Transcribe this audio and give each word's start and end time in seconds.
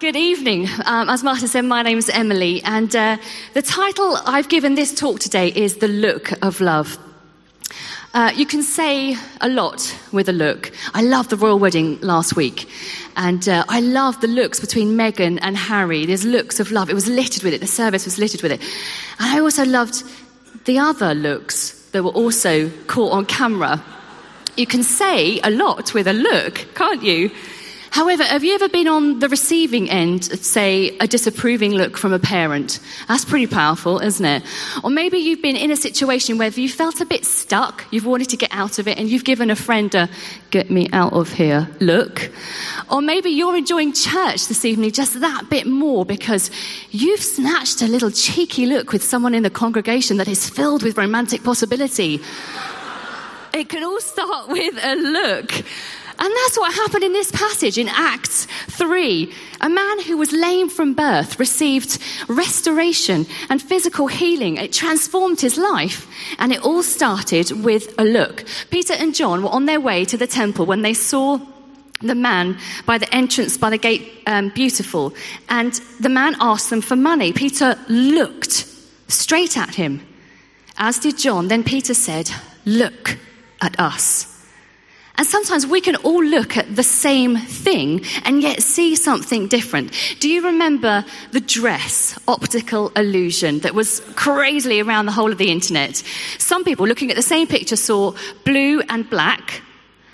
Good 0.00 0.16
evening. 0.16 0.66
Um, 0.86 1.10
as 1.10 1.22
Martin 1.22 1.46
said, 1.46 1.66
my 1.66 1.82
name 1.82 1.98
is 1.98 2.08
Emily, 2.08 2.62
and 2.62 2.96
uh, 2.96 3.18
the 3.52 3.60
title 3.60 4.16
I've 4.24 4.48
given 4.48 4.74
this 4.74 4.94
talk 4.94 5.20
today 5.20 5.48
is 5.48 5.76
The 5.76 5.88
Look 5.88 6.32
of 6.42 6.62
Love. 6.62 6.96
Uh, 8.14 8.32
you 8.34 8.46
can 8.46 8.62
say 8.62 9.14
a 9.42 9.48
lot 9.50 9.94
with 10.10 10.30
a 10.30 10.32
look. 10.32 10.72
I 10.94 11.02
loved 11.02 11.28
the 11.28 11.36
royal 11.36 11.58
wedding 11.58 12.00
last 12.00 12.34
week, 12.34 12.66
and 13.14 13.46
uh, 13.46 13.66
I 13.68 13.80
loved 13.80 14.22
the 14.22 14.26
looks 14.26 14.58
between 14.58 14.96
Meghan 14.96 15.38
and 15.42 15.54
Harry. 15.54 16.06
There's 16.06 16.24
looks 16.24 16.60
of 16.60 16.72
love. 16.72 16.88
It 16.88 16.94
was 16.94 17.06
littered 17.06 17.42
with 17.42 17.52
it. 17.52 17.60
The 17.60 17.66
service 17.66 18.06
was 18.06 18.18
littered 18.18 18.40
with 18.40 18.52
it. 18.52 18.62
And 19.18 19.36
I 19.36 19.40
also 19.40 19.66
loved 19.66 20.02
the 20.64 20.78
other 20.78 21.14
looks 21.14 21.72
that 21.90 22.02
were 22.02 22.10
also 22.12 22.70
caught 22.86 23.12
on 23.12 23.26
camera. 23.26 23.84
You 24.56 24.66
can 24.66 24.82
say 24.82 25.40
a 25.40 25.50
lot 25.50 25.92
with 25.92 26.06
a 26.06 26.14
look, 26.14 26.74
can't 26.74 27.02
you? 27.02 27.30
However, 27.90 28.22
have 28.22 28.44
you 28.44 28.54
ever 28.54 28.68
been 28.68 28.86
on 28.86 29.18
the 29.18 29.28
receiving 29.28 29.90
end, 29.90 30.24
say, 30.24 30.96
a 30.98 31.08
disapproving 31.08 31.72
look 31.72 31.96
from 31.96 32.12
a 32.12 32.20
parent? 32.20 32.78
That's 33.08 33.24
pretty 33.24 33.48
powerful, 33.48 33.98
isn't 33.98 34.24
it? 34.24 34.44
Or 34.84 34.90
maybe 34.90 35.18
you've 35.18 35.42
been 35.42 35.56
in 35.56 35.72
a 35.72 35.76
situation 35.76 36.38
where 36.38 36.50
you 36.50 36.68
felt 36.68 37.00
a 37.00 37.04
bit 37.04 37.24
stuck, 37.24 37.84
you've 37.90 38.06
wanted 38.06 38.28
to 38.28 38.36
get 38.36 38.50
out 38.52 38.78
of 38.78 38.86
it, 38.86 38.96
and 38.96 39.08
you've 39.08 39.24
given 39.24 39.50
a 39.50 39.56
friend 39.56 39.92
a 39.96 40.08
get 40.50 40.70
me 40.70 40.88
out 40.92 41.12
of 41.12 41.32
here 41.32 41.68
look. 41.80 42.30
Or 42.88 43.02
maybe 43.02 43.30
you're 43.30 43.56
enjoying 43.56 43.92
church 43.92 44.46
this 44.46 44.64
evening 44.64 44.92
just 44.92 45.20
that 45.20 45.50
bit 45.50 45.66
more 45.66 46.04
because 46.04 46.50
you've 46.90 47.20
snatched 47.20 47.82
a 47.82 47.86
little 47.86 48.10
cheeky 48.12 48.66
look 48.66 48.92
with 48.92 49.02
someone 49.02 49.34
in 49.34 49.42
the 49.42 49.50
congregation 49.50 50.16
that 50.18 50.28
is 50.28 50.48
filled 50.48 50.84
with 50.84 50.96
romantic 50.96 51.42
possibility. 51.42 52.20
It 53.52 53.68
can 53.68 53.82
all 53.82 54.00
start 54.00 54.48
with 54.48 54.78
a 54.80 54.94
look. 54.94 55.64
And 56.20 56.30
that's 56.36 56.58
what 56.58 56.74
happened 56.74 57.02
in 57.02 57.14
this 57.14 57.32
passage 57.32 57.78
in 57.78 57.88
Acts 57.88 58.46
3. 58.68 59.32
A 59.62 59.70
man 59.70 60.02
who 60.02 60.18
was 60.18 60.32
lame 60.32 60.68
from 60.68 60.92
birth 60.92 61.40
received 61.40 61.98
restoration 62.28 63.26
and 63.48 63.62
physical 63.62 64.06
healing. 64.06 64.58
It 64.58 64.70
transformed 64.70 65.40
his 65.40 65.56
life. 65.56 66.06
And 66.38 66.52
it 66.52 66.62
all 66.62 66.82
started 66.82 67.64
with 67.64 67.94
a 67.98 68.04
look. 68.04 68.44
Peter 68.68 68.92
and 68.92 69.14
John 69.14 69.42
were 69.42 69.48
on 69.48 69.64
their 69.64 69.80
way 69.80 70.04
to 70.04 70.18
the 70.18 70.26
temple 70.26 70.66
when 70.66 70.82
they 70.82 70.92
saw 70.92 71.40
the 72.02 72.14
man 72.14 72.58
by 72.84 72.98
the 72.98 73.12
entrance 73.14 73.56
by 73.56 73.70
the 73.70 73.78
gate 73.78 74.22
um, 74.26 74.50
beautiful. 74.50 75.14
And 75.48 75.72
the 76.00 76.10
man 76.10 76.36
asked 76.38 76.68
them 76.68 76.82
for 76.82 76.96
money. 76.96 77.32
Peter 77.32 77.78
looked 77.88 78.66
straight 79.08 79.56
at 79.56 79.74
him, 79.74 80.06
as 80.76 80.98
did 80.98 81.16
John. 81.16 81.48
Then 81.48 81.64
Peter 81.64 81.94
said, 81.94 82.30
Look 82.66 83.16
at 83.62 83.80
us. 83.80 84.29
And 85.16 85.26
sometimes 85.26 85.66
we 85.66 85.80
can 85.80 85.96
all 85.96 86.24
look 86.24 86.56
at 86.56 86.74
the 86.74 86.82
same 86.82 87.36
thing 87.36 88.04
and 88.24 88.40
yet 88.42 88.62
see 88.62 88.96
something 88.96 89.48
different. 89.48 89.92
Do 90.18 90.30
you 90.30 90.46
remember 90.46 91.04
the 91.32 91.40
dress 91.40 92.18
optical 92.26 92.88
illusion 92.96 93.58
that 93.60 93.74
was 93.74 94.00
crazily 94.14 94.80
around 94.80 95.06
the 95.06 95.12
whole 95.12 95.30
of 95.30 95.38
the 95.38 95.50
internet? 95.50 96.02
Some 96.38 96.64
people 96.64 96.86
looking 96.86 97.10
at 97.10 97.16
the 97.16 97.22
same 97.22 97.46
picture 97.46 97.76
saw 97.76 98.14
blue 98.44 98.80
and 98.88 99.08
black, 99.10 99.62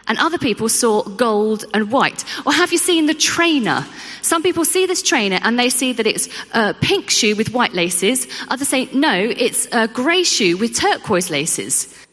and 0.09 0.19
other 0.19 0.39
people 0.39 0.69
saw 0.69 1.03
gold 1.03 1.65
and 1.75 1.91
white. 1.91 2.25
Or 2.45 2.53
have 2.53 2.73
you 2.73 2.79
seen 2.79 3.07
the 3.07 3.15
trainer? 3.15 3.85
Some 4.23 4.43
people 4.43 4.65
see 4.65 4.87
this 4.87 5.03
trainer 5.03 5.39
and 5.43 5.59
they 5.59 5.69
see 5.69 5.93
that 5.93 6.07
it's 6.07 6.29
a 6.53 6.75
pink 6.75 7.11
shoe 7.11 7.35
with 7.37 7.53
white 7.53 7.75
laces. 7.75 8.27
Others 8.49 8.69
say, 8.69 8.89
no, 8.93 9.15
it's 9.15 9.67
a 9.73 9.89
grey 9.89 10.23
shoe 10.23 10.57
with 10.57 10.77
turquoise 10.77 11.31
laces. 11.31 12.06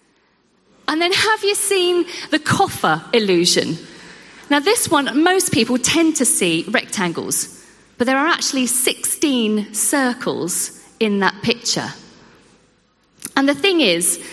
And 0.88 1.02
then 1.02 1.12
have 1.12 1.44
you 1.44 1.56
seen 1.56 2.06
the 2.30 2.40
coffer 2.40 3.04
illusion? 3.14 3.78
Now, 4.50 4.60
this 4.60 4.90
one, 4.90 5.24
most 5.24 5.52
people 5.52 5.78
tend 5.78 6.18
to 6.18 6.26
see 6.26 6.66
rectangles, 6.68 7.66
but 7.98 8.06
there 8.06 8.18
are 8.18 8.28
actually 8.28 8.68
16 8.68 9.74
circles 9.74 10.80
in 11.00 11.20
that 11.20 11.42
picture. 11.42 11.90
And 13.36 13.48
the 13.48 13.56
thing 13.56 13.82
is, 13.82 14.24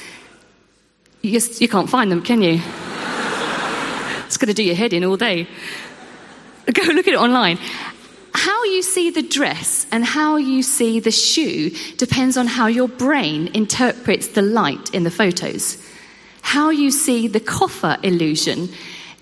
you, 1.23 1.41
you 1.59 1.69
can't 1.69 1.89
find 1.89 2.11
them, 2.11 2.23
can 2.23 2.43
you? 2.43 2.55
it's 4.27 4.37
going 4.37 4.49
to 4.49 4.55
do 4.55 4.65
your 4.65 4.75
head 4.75 4.93
in 4.93 5.05
all 5.05 5.17
day. 5.17 5.45
Go 6.73 6.83
look 6.93 7.07
at 7.07 7.15
it 7.15 7.21
online. 7.21 7.59
How 8.35 8.65
you 8.65 8.83
see 8.83 9.11
the 9.11 9.23
dress 9.23 9.87
and 9.91 10.05
how 10.05 10.37
you 10.37 10.63
see 10.63 11.01
the 11.01 11.11
shoe 11.11 11.71
depends 11.97 12.37
on 12.37 12.47
how 12.47 12.67
your 12.67 12.89
brain 12.89 13.49
interprets 13.55 14.29
the 14.29 14.43
light 14.43 14.93
in 14.95 15.05
the 15.05 15.11
photos 15.11 15.79
how 16.43 16.71
you 16.71 16.91
see 16.91 17.29
the 17.29 17.41
coffer 17.41 17.97
illusion 18.03 18.69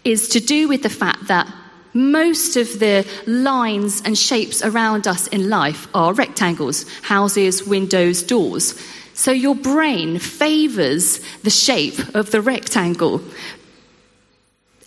is 0.05 0.29
to 0.29 0.41
do 0.41 0.69
with 0.69 0.83
the 0.83 0.91
fact 0.91 1.29
that 1.29 1.53
most 1.95 2.56
of 2.56 2.79
the 2.79 3.06
lines 3.27 4.03
and 4.05 4.17
shapes 4.17 4.62
around 4.62 5.06
us 5.06 5.27
in 5.29 5.49
life 5.49 5.89
are 5.95 6.12
rectangles 6.12 6.89
houses, 7.03 7.65
windows, 7.65 8.23
doors. 8.23 8.75
So 9.15 9.33
your 9.33 9.56
brain 9.56 10.19
favors 10.19 11.19
the 11.43 11.51
shape 11.51 12.15
of 12.15 12.31
the 12.31 12.41
rectangle. 12.41 13.21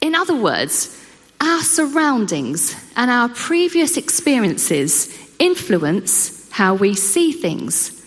In 0.02 0.16
other 0.16 0.36
words, 0.36 0.98
our 1.42 1.62
surroundings 1.62 2.76
and 2.96 3.12
our 3.12 3.30
previous 3.30 3.98
experiences 3.98 5.16
influence 5.38 6.50
how 6.52 6.76
we 6.76 6.94
see 6.94 7.32
things. 7.32 8.01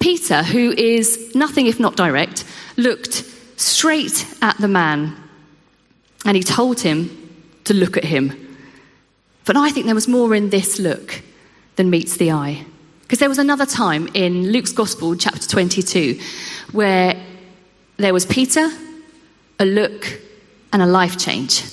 Peter, 0.00 0.42
who 0.42 0.72
is 0.72 1.34
nothing 1.34 1.66
if 1.66 1.78
not 1.78 1.96
direct, 1.96 2.44
looked 2.76 3.24
straight 3.56 4.26
at 4.42 4.56
the 4.58 4.68
man 4.68 5.14
and 6.24 6.36
he 6.36 6.42
told 6.42 6.80
him 6.80 7.10
to 7.64 7.74
look 7.74 7.96
at 7.96 8.04
him. 8.04 8.56
But 9.44 9.56
I 9.56 9.70
think 9.70 9.86
there 9.86 9.94
was 9.94 10.08
more 10.08 10.34
in 10.34 10.50
this 10.50 10.78
look 10.78 11.22
than 11.76 11.90
meets 11.90 12.16
the 12.16 12.32
eye. 12.32 12.64
Because 13.02 13.18
there 13.18 13.28
was 13.28 13.38
another 13.38 13.66
time 13.66 14.08
in 14.14 14.52
Luke's 14.52 14.72
Gospel, 14.72 15.16
chapter 15.16 15.46
22, 15.48 16.20
where 16.72 17.20
there 17.96 18.12
was 18.12 18.24
Peter, 18.24 18.70
a 19.58 19.64
look, 19.64 20.20
and 20.72 20.80
a 20.80 20.86
life 20.86 21.18
change. 21.18 21.64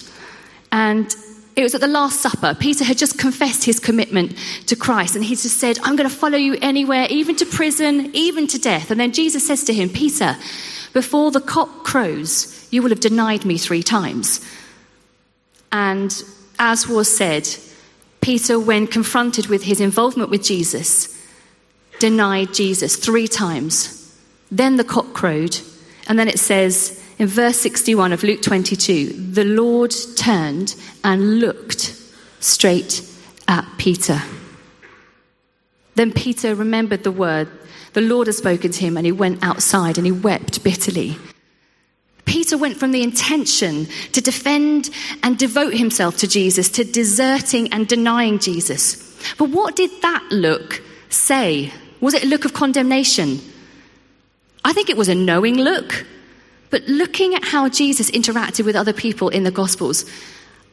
And 0.72 1.16
it 1.58 1.64
was 1.64 1.74
at 1.74 1.82
the 1.82 1.88
Last 1.88 2.22
Supper. 2.22 2.56
Peter 2.58 2.84
had 2.84 3.00
just 3.00 3.18
confessed 3.18 3.66
his 3.66 3.80
commitment 3.80 4.38
to 4.68 4.76
Christ, 4.76 5.16
and 5.16 5.26
he 5.26 5.36
just 5.36 5.58
said, 5.58 5.80
I'm 5.82 5.96
going 5.96 6.08
to 6.08 6.16
follow 6.16 6.38
you 6.38 6.56
anywhere, 6.62 7.08
even 7.10 7.36
to 7.38 7.48
prison, 7.48 8.16
even 8.16 8.46
to 8.48 8.60
death. 8.60 8.92
And 8.92 9.00
then 9.00 9.12
Jesus 9.12 9.48
says 9.48 9.64
to 9.64 9.74
him, 9.74 9.90
Peter, 9.90 10.38
before 10.94 11.32
the 11.32 11.42
cock 11.42 11.84
crows, 11.84 12.68
you 12.70 12.84
will 12.84 12.92
have 12.92 13.00
denied 13.00 13.44
me 13.44 13.58
three 13.58 13.82
times. 13.82 14.46
And 15.72 16.14
as 16.60 16.88
was 16.88 17.14
said, 17.14 17.50
Peter, 18.22 18.60
when 18.60 18.86
confronted 18.86 19.48
with 19.48 19.64
his 19.64 19.82
involvement 19.82 20.30
with 20.30 20.44
Jesus, 20.44 21.20
denied 21.98 22.54
Jesus 22.54 22.98
three 22.98 23.28
times. 23.28 24.16
Then 24.52 24.76
the 24.76 24.84
cock 24.84 25.12
crowed, 25.14 25.58
and 26.08 26.20
then 26.20 26.28
it 26.28 26.38
says 26.38 27.04
in 27.20 27.28
verse 27.28 27.58
61 27.60 28.14
of 28.14 28.24
Luke 28.24 28.42
22 28.42 29.08
the 29.32 29.46
Lord 29.46 29.94
turned 30.16 30.76
and 31.04 31.40
looked 31.40 31.96
straight 32.40 33.02
at 33.48 33.66
Peter. 33.78 34.22
Then 35.96 36.12
Peter 36.12 36.54
remembered 36.54 37.04
the 37.04 37.12
word 37.12 37.50
the 37.94 38.02
Lord 38.02 38.28
had 38.28 38.36
spoken 38.36 38.72
to 38.72 38.80
him 38.80 38.98
and 38.98 39.06
he 39.06 39.12
went 39.12 39.44
outside 39.44 39.98
and 39.98 40.06
he 40.06 40.12
wept 40.12 40.64
bitterly. 40.64 41.18
Peter 42.26 42.58
went 42.58 42.78
from 42.78 42.92
the 42.92 43.02
intention 43.02 43.88
to 44.12 44.22
defend 44.22 44.90
and 45.24 45.38
devote 45.40 45.74
himself 45.74 46.18
to 46.18 46.28
Jesus 46.28 46.70
to 46.70 46.84
deserting 46.84 47.72
and 47.74 47.88
denying 47.88 48.38
Jesus. 48.38 49.18
But 49.38 49.50
what 49.50 49.76
did 49.76 49.90
that 50.02 50.24
look 50.30 50.84
say? 51.10 51.72
Was 52.02 52.14
it 52.14 52.26
a 52.26 52.28
look 52.28 52.46
of 52.46 52.54
condemnation? 52.54 53.40
I 54.64 54.74
think 54.74 54.90
it 54.90 54.98
was 54.98 55.10
a 55.10 55.16
knowing 55.16 55.56
look. 55.56 56.06
But 56.70 56.84
looking 56.88 57.34
at 57.34 57.44
how 57.44 57.70
Jesus 57.70 58.12
interacted 58.12 58.66
with 58.66 58.76
other 58.76 58.94
people 58.94 59.30
in 59.30 59.44
the 59.44 59.52
Gospels, 59.52 60.06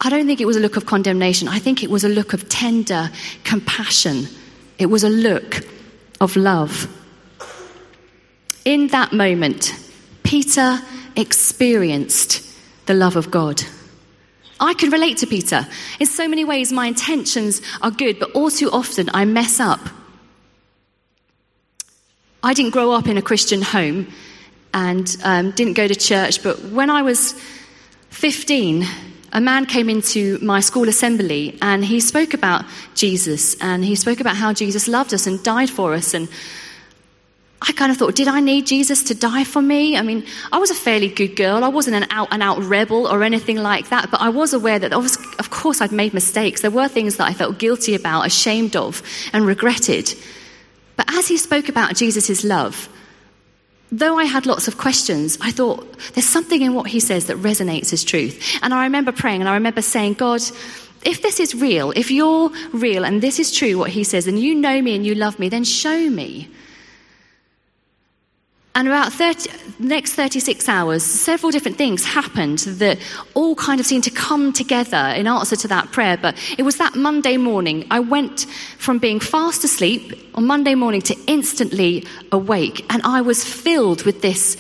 I 0.01 0.11
don't 0.11 0.27
think 0.27 0.41
it 0.41 0.47
was 0.47 0.57
a 0.57 0.61
look 0.61 0.77
of 0.77 0.87
condemnation. 0.87 1.49
I 1.49 1.59
think 1.59 1.83
it 1.83 1.91
was 1.91 2.05
a 2.05 2.09
look 2.09 2.33
of 2.33 2.49
tender 2.49 3.11
compassion. 3.45 4.27
It 4.79 4.87
was 4.87 5.05
a 5.05 5.09
look 5.09 5.61
of 6.21 6.37
love. 6.37 6.89
In 8.65 8.89
that 8.89 9.13
moment, 9.13 9.75
Peter 10.23 10.81
experienced 11.17 12.43
the 12.87 12.95
love 12.95 13.17
of 13.17 13.31
God. 13.31 13.63
I 14.61 14.75
can 14.75 14.91
relate 14.91 15.19
to 15.19 15.27
Peter. 15.27 15.67
In 16.01 16.07
so 16.07 16.29
many 16.29 16.45
ways, 16.45 16.73
my 16.73 16.87
intentions 16.87 17.61
are 17.83 17.91
good, 17.91 18.19
but 18.19 18.33
all 18.33 18.51
too 18.51 18.71
often 18.71 19.11
I 19.13 19.25
mess 19.25 19.61
up. 19.61 19.81
I 22.43 22.55
didn't 22.55 22.73
grow 22.73 22.93
up 22.93 23.09
in 23.09 23.17
a 23.17 23.23
Christian 23.23 23.63
home 23.63 24.13
and 24.75 25.17
um, 25.23 25.53
didn't 25.53 25.75
go 25.75 25.89
to 25.89 25.95
church, 25.95 26.43
but 26.43 26.63
when 26.65 26.91
I 26.91 27.03
was 27.03 27.33
15, 28.11 28.85
a 29.33 29.41
man 29.41 29.67
came 29.67 29.89
into 29.89 30.39
my 30.43 30.61
school 30.61 30.89
assembly 30.89 31.59
and 31.63 31.85
he 31.85 32.01
spoke 32.01 32.35
about 32.35 32.65
Jesus 32.95 33.57
and 33.61 33.85
he 33.85 33.95
spoke 33.97 34.21
about 34.21 34.37
how 34.37 34.53
Jesus 34.53 34.87
loved 34.87 35.15
us 35.15 35.27
and 35.27 35.43
died 35.43 35.71
for 35.71 35.95
us. 35.95 36.15
And 36.15 36.29
I 37.61 37.73
kind 37.73 37.91
of 37.91 37.97
thought, 37.97 38.15
did 38.15 38.29
I 38.29 38.41
need 38.41 38.67
Jesus 38.67 39.05
to 39.05 39.15
die 39.15 39.45
for 39.45 39.63
me? 39.63 39.97
I 39.97 40.03
mean, 40.03 40.25
I 40.53 40.59
was 40.59 40.71
a 40.71 40.75
fairly 40.75 41.09
good 41.09 41.35
girl. 41.35 41.65
I 41.65 41.69
wasn't 41.69 41.97
an 41.97 42.07
out 42.11 42.29
and 42.31 42.43
out 42.43 42.59
rebel 42.63 43.07
or 43.07 43.23
anything 43.23 43.57
like 43.57 43.89
that, 43.89 44.11
but 44.11 44.21
I 44.21 44.29
was 44.29 44.53
aware 44.53 44.79
that, 44.79 44.93
was, 44.93 45.17
of 45.39 45.51
course, 45.51 45.81
I'd 45.81 45.91
made 45.91 46.15
mistakes. 46.15 46.61
There 46.61 46.71
were 46.71 46.89
things 46.89 47.17
that 47.17 47.27
I 47.27 47.33
felt 47.33 47.59
guilty 47.59 47.95
about, 47.95 48.27
ashamed 48.27 48.77
of, 48.77 49.03
and 49.33 49.47
regretted. 49.47 50.15
But 50.97 51.13
as 51.13 51.27
he 51.27 51.39
spoke 51.39 51.69
about 51.69 51.97
Jesus' 51.97 52.45
love, 52.45 52.89
though 53.93 54.19
I 54.19 54.25
had 54.25 54.47
lots 54.47 54.69
of 54.69 54.79
questions, 54.79 55.39
I 55.41 55.51
thought 55.51 55.99
there's 56.15 56.29
something 56.29 56.63
in 56.63 56.75
what 56.75 56.89
he 56.89 57.01
says 57.01 57.27
that 57.27 57.37
resonates 57.39 57.93
as 57.93 58.05
truth. 58.05 58.59
And 58.63 58.75
I 58.75 58.85
remember 58.85 59.13
praying 59.13 59.41
and 59.41 59.49
I 59.49 59.55
remember 59.55 59.83
saying, 59.83 60.15
God, 60.15 60.43
if 61.05 61.23
this 61.23 61.39
is 61.39 61.55
real, 61.55 61.93
if 61.93 62.11
you're 62.11 62.51
real 62.73 63.05
and 63.05 63.23
this 63.23 63.39
is 63.39 63.53
true, 63.53 63.79
what 63.79 63.91
he 63.91 64.05
says, 64.05 64.27
and 64.27 64.39
you 64.39 64.55
know 64.55 64.81
me 64.81 64.95
and 64.97 65.07
you 65.07 65.15
love 65.15 65.39
me, 65.39 65.49
then 65.49 65.65
show 65.65 66.11
me. 66.11 66.49
And 68.77 68.89
about 68.89 69.13
30, 69.13 69.51
next 69.79 70.15
36 70.15 70.69
hours, 70.69 71.05
several 71.05 71.53
different 71.53 71.77
things 71.77 72.05
happened 72.05 72.59
that 72.59 72.99
all 73.35 73.55
kind 73.55 73.79
of 73.79 73.87
seemed 73.87 74.03
to 74.05 74.11
come 74.11 74.53
together 74.53 75.13
in 75.17 75.29
answer 75.29 75.55
to 75.55 75.69
that 75.69 75.93
prayer. 75.93 76.17
But 76.17 76.37
it 76.59 76.63
was 76.63 76.79
that 76.79 76.97
Monday 76.97 77.37
morning, 77.37 77.87
I 77.93 78.01
went 78.01 78.47
from 78.79 78.99
being 78.99 79.21
fast 79.21 79.63
asleep 79.63 80.29
on 80.35 80.47
Monday 80.47 80.75
morning 80.75 81.03
to 81.03 81.17
instantly 81.29 82.05
awake. 82.33 82.85
And 82.91 83.01
I 83.05 83.21
was 83.21 83.45
filled 83.45 84.03
with 84.03 84.23
this 84.23 84.57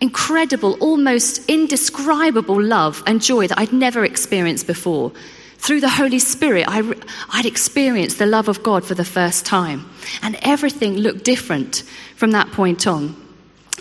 incredible, 0.00 0.76
almost 0.80 1.50
indescribable 1.50 2.62
love 2.62 3.02
and 3.04 3.20
joy 3.20 3.48
that 3.48 3.58
I'd 3.58 3.72
never 3.72 4.04
experienced 4.04 4.68
before. 4.68 5.10
Through 5.58 5.80
the 5.80 5.88
Holy 5.88 6.20
Spirit, 6.20 6.68
I, 6.68 6.82
would 6.82 7.46
experienced 7.46 8.18
the 8.18 8.26
love 8.26 8.46
of 8.46 8.62
God 8.62 8.84
for 8.84 8.94
the 8.94 9.04
first 9.04 9.44
time. 9.44 9.90
And 10.22 10.38
everything 10.42 10.98
looked 10.98 11.24
different 11.24 11.82
from 12.14 12.30
that 12.30 12.52
point 12.52 12.86
on. 12.86 13.25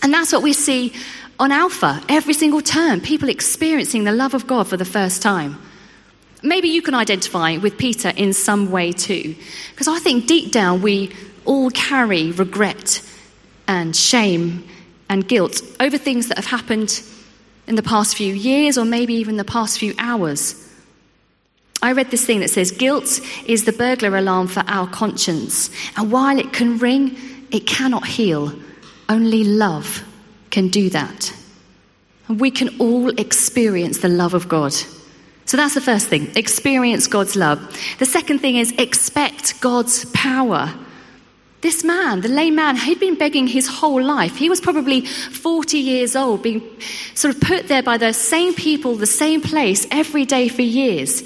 And 0.05 0.13
that's 0.13 0.31
what 0.31 0.43
we 0.43 0.53
see 0.53 0.93
on 1.39 1.51
Alpha 1.51 1.99
every 2.07 2.35
single 2.35 2.61
term 2.61 3.01
people 3.01 3.27
experiencing 3.27 4.03
the 4.03 4.11
love 4.11 4.35
of 4.35 4.45
God 4.45 4.67
for 4.67 4.77
the 4.77 4.85
first 4.85 5.23
time. 5.23 5.57
Maybe 6.43 6.67
you 6.67 6.83
can 6.83 6.93
identify 6.93 7.57
with 7.57 7.79
Peter 7.79 8.09
in 8.15 8.31
some 8.33 8.69
way 8.69 8.91
too, 8.91 9.35
because 9.71 9.87
I 9.87 9.97
think 9.97 10.27
deep 10.27 10.51
down 10.51 10.83
we 10.83 11.11
all 11.43 11.71
carry 11.71 12.31
regret 12.31 13.01
and 13.67 13.95
shame 13.95 14.67
and 15.09 15.27
guilt 15.27 15.63
over 15.79 15.97
things 15.97 16.27
that 16.27 16.37
have 16.37 16.45
happened 16.45 17.01
in 17.65 17.73
the 17.73 17.81
past 17.81 18.15
few 18.15 18.31
years 18.31 18.77
or 18.77 18.85
maybe 18.85 19.15
even 19.15 19.37
the 19.37 19.43
past 19.43 19.79
few 19.79 19.95
hours. 19.97 20.71
I 21.81 21.93
read 21.93 22.11
this 22.11 22.27
thing 22.27 22.41
that 22.41 22.51
says 22.51 22.69
guilt 22.69 23.21
is 23.47 23.65
the 23.65 23.73
burglar 23.73 24.15
alarm 24.15 24.49
for 24.49 24.61
our 24.67 24.87
conscience, 24.87 25.71
and 25.97 26.11
while 26.11 26.37
it 26.37 26.53
can 26.53 26.77
ring, 26.77 27.17
it 27.49 27.65
cannot 27.65 28.05
heal. 28.05 28.53
Only 29.07 29.43
love 29.43 30.03
can 30.49 30.69
do 30.69 30.89
that. 30.89 31.33
And 32.27 32.39
we 32.39 32.51
can 32.51 32.79
all 32.79 33.09
experience 33.19 33.99
the 33.99 34.09
love 34.09 34.33
of 34.33 34.47
God. 34.47 34.73
So 35.45 35.57
that's 35.57 35.75
the 35.75 35.81
first 35.81 36.07
thing 36.07 36.31
experience 36.35 37.07
God's 37.07 37.35
love. 37.35 37.59
The 37.99 38.05
second 38.05 38.39
thing 38.39 38.55
is 38.55 38.71
expect 38.77 39.61
God's 39.61 40.05
power. 40.05 40.73
This 41.61 41.83
man, 41.83 42.21
the 42.21 42.29
lame 42.29 42.55
man, 42.55 42.75
he'd 42.75 42.99
been 42.99 43.15
begging 43.15 43.47
his 43.47 43.67
whole 43.67 44.03
life. 44.03 44.35
He 44.35 44.49
was 44.49 44.61
probably 44.61 45.01
40 45.01 45.77
years 45.77 46.15
old, 46.15 46.43
being 46.43 46.61
sort 47.15 47.33
of 47.33 47.41
put 47.41 47.67
there 47.67 47.81
by 47.81 47.97
the 47.97 48.13
same 48.13 48.53
people, 48.53 48.95
the 48.95 49.07
same 49.07 49.41
place 49.41 49.87
every 49.89 50.25
day 50.25 50.47
for 50.47 50.61
years. 50.61 51.23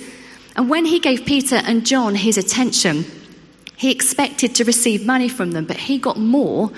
And 0.55 0.69
when 0.69 0.85
he 0.85 0.99
gave 0.99 1.25
Peter 1.25 1.55
and 1.55 1.85
John 1.85 2.15
his 2.15 2.37
attention, 2.37 3.05
he 3.79 3.91
expected 3.91 4.55
to 4.55 4.65
receive 4.65 5.05
money 5.05 5.29
from 5.29 5.51
them, 5.51 5.63
but 5.63 5.77
he 5.77 5.97
got 5.97 6.17
more 6.17 6.69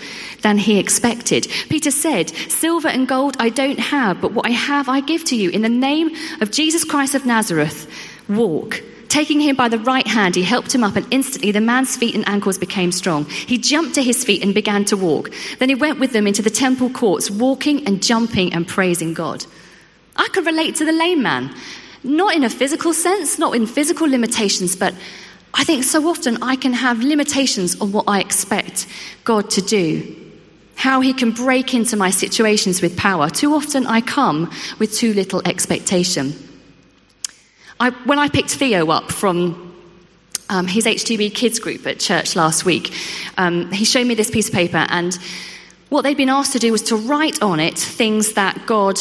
than 0.44 0.60
he 0.60 0.78
expected. 0.78 1.48
Peter 1.68 1.90
said, 1.90 2.30
Silver 2.48 2.90
and 2.90 3.08
gold 3.08 3.36
I 3.40 3.50
don't 3.50 3.80
have, 3.80 4.22
but 4.22 4.34
what 4.34 4.46
I 4.46 4.52
have 4.52 4.88
I 4.88 5.00
give 5.00 5.24
to 5.26 5.36
you. 5.36 5.50
In 5.50 5.64
the 5.64 5.68
name 5.68 6.16
of 6.42 6.52
Jesus 6.52 6.84
Christ 6.84 7.16
of 7.16 7.26
Nazareth, 7.26 7.90
walk. 8.30 8.84
Taking 9.10 9.40
him 9.40 9.56
by 9.56 9.68
the 9.68 9.80
right 9.80 10.06
hand, 10.06 10.36
he 10.36 10.44
helped 10.44 10.76
him 10.76 10.84
up, 10.84 10.96
and 10.96 11.12
instantly 11.12 11.52
the 11.52 11.60
man's 11.60 11.98
feet 11.98 12.14
and 12.14 12.30
ankles 12.30 12.60
became 12.60 12.92
strong. 12.92 13.26
He 13.26 13.58
jumped 13.58 13.96
to 13.96 14.04
his 14.04 14.24
feet 14.24 14.44
and 14.44 14.54
began 14.54 14.86
to 14.86 14.96
walk. 14.96 15.32
Then 15.58 15.70
he 15.70 15.76
went 15.76 16.00
with 16.00 16.14
them 16.14 16.28
into 16.28 16.44
the 16.44 16.52
temple 16.52 16.92
courts, 16.92 17.32
walking 17.32 17.84
and 17.88 18.04
jumping 18.04 18.54
and 18.54 18.68
praising 18.68 19.16
God. 19.16 19.44
I 20.18 20.28
could 20.34 20.46
relate 20.46 20.76
to 20.76 20.86
the 20.86 20.92
lame 20.92 21.24
man, 21.24 21.56
not 22.04 22.36
in 22.36 22.44
a 22.44 22.50
physical 22.50 22.94
sense, 22.94 23.40
not 23.40 23.56
in 23.56 23.66
physical 23.66 24.08
limitations, 24.08 24.76
but 24.76 24.94
I 25.54 25.64
think 25.64 25.84
so 25.84 26.08
often 26.08 26.42
I 26.42 26.56
can 26.56 26.74
have 26.74 27.04
limitations 27.04 27.80
on 27.82 27.92
what 27.92 28.06
I 28.08 28.20
expect 28.20 28.88
God 29.24 29.50
to 29.52 29.62
do, 29.62 30.16
how 30.76 31.02
He 31.02 31.14
can 31.14 31.32
break 31.32 31.74
into 31.74 31.98
my 31.98 32.10
situations 32.10 32.82
with 32.82 32.98
power. 32.98 33.30
Too 33.30 33.54
often 33.54 33.86
I 33.86 34.02
come 34.02 34.52
with 34.80 34.94
too 34.94 35.14
little 35.14 35.42
expectation. 35.46 36.34
I, 37.80 37.90
when 38.06 38.20
I 38.20 38.30
picked 38.30 38.52
Theo 38.52 38.90
up 38.90 39.12
from 39.12 39.76
um, 40.50 40.68
his 40.68 40.86
HTB 40.86 41.34
kids 41.34 41.60
group 41.60 41.88
at 41.88 42.00
church 42.00 42.36
last 42.36 42.64
week, 42.64 42.94
um, 43.38 43.72
he 43.72 43.86
showed 43.86 44.06
me 44.06 44.14
this 44.14 44.30
piece 44.30 44.50
of 44.50 44.54
paper, 44.54 44.86
and 44.90 45.18
what 45.90 46.04
they'd 46.04 46.16
been 46.16 46.30
asked 46.30 46.54
to 46.54 46.60
do 46.60 46.72
was 46.72 46.84
to 46.84 46.96
write 46.96 47.42
on 47.42 47.60
it 47.60 47.78
things 47.78 48.34
that 48.34 48.66
God, 48.66 49.00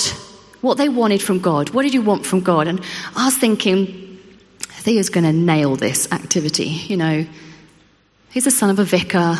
what 0.60 0.78
they 0.78 0.88
wanted 0.88 1.22
from 1.22 1.38
God. 1.38 1.70
What 1.70 1.82
did 1.82 1.94
you 1.94 2.02
want 2.02 2.26
from 2.26 2.40
God? 2.40 2.66
And 2.66 2.80
I 3.14 3.26
was 3.26 3.36
thinking, 3.36 4.09
Theo's 4.80 5.10
going 5.10 5.24
to 5.24 5.32
nail 5.32 5.76
this 5.76 6.10
activity. 6.10 6.68
You 6.68 6.96
know, 6.96 7.26
he's 8.30 8.44
the 8.44 8.50
son 8.50 8.70
of 8.70 8.78
a 8.78 8.84
vicar. 8.84 9.36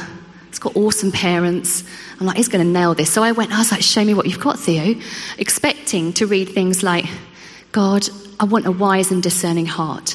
He's 0.49 0.59
got 0.59 0.77
awesome 0.77 1.13
parents. 1.13 1.83
I'm 2.19 2.27
like, 2.27 2.37
he's 2.37 2.49
going 2.49 2.63
to 2.63 2.71
nail 2.71 2.95
this. 2.95 3.11
So 3.11 3.23
I 3.23 3.33
went, 3.33 3.51
I 3.51 3.59
was 3.59 3.73
like, 3.73 3.81
show 3.81 4.05
me 4.05 4.13
what 4.13 4.27
you've 4.27 4.41
got, 4.41 4.59
Theo. 4.59 5.01
Expecting 5.39 6.13
to 6.15 6.27
read 6.27 6.51
things 6.51 6.83
like, 6.83 7.07
God, 7.73 8.07
I 8.39 8.45
want 8.45 8.67
a 8.67 8.71
wise 8.71 9.11
and 9.11 9.23
discerning 9.23 9.65
heart. 9.65 10.15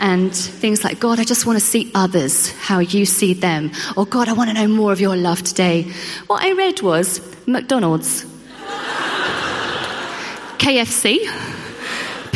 And 0.00 0.34
things 0.34 0.82
like, 0.82 0.98
God, 0.98 1.20
I 1.20 1.24
just 1.24 1.46
want 1.46 1.58
to 1.60 1.64
see 1.64 1.92
others 1.94 2.50
how 2.50 2.80
you 2.80 3.04
see 3.04 3.34
them. 3.34 3.70
Or, 3.96 4.06
God, 4.06 4.28
I 4.28 4.32
want 4.32 4.50
to 4.50 4.54
know 4.54 4.66
more 4.66 4.90
of 4.90 5.00
your 5.00 5.16
love 5.16 5.42
today. 5.42 5.92
What 6.26 6.42
I 6.42 6.52
read 6.52 6.82
was 6.82 7.20
McDonald's, 7.46 8.24
KFC, 10.58 11.57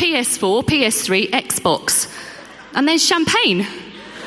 PS4, 0.03 0.63
PS3, 0.63 1.29
Xbox 1.29 2.13
and 2.75 2.85
then 2.85 2.97
champagne. 2.97 3.65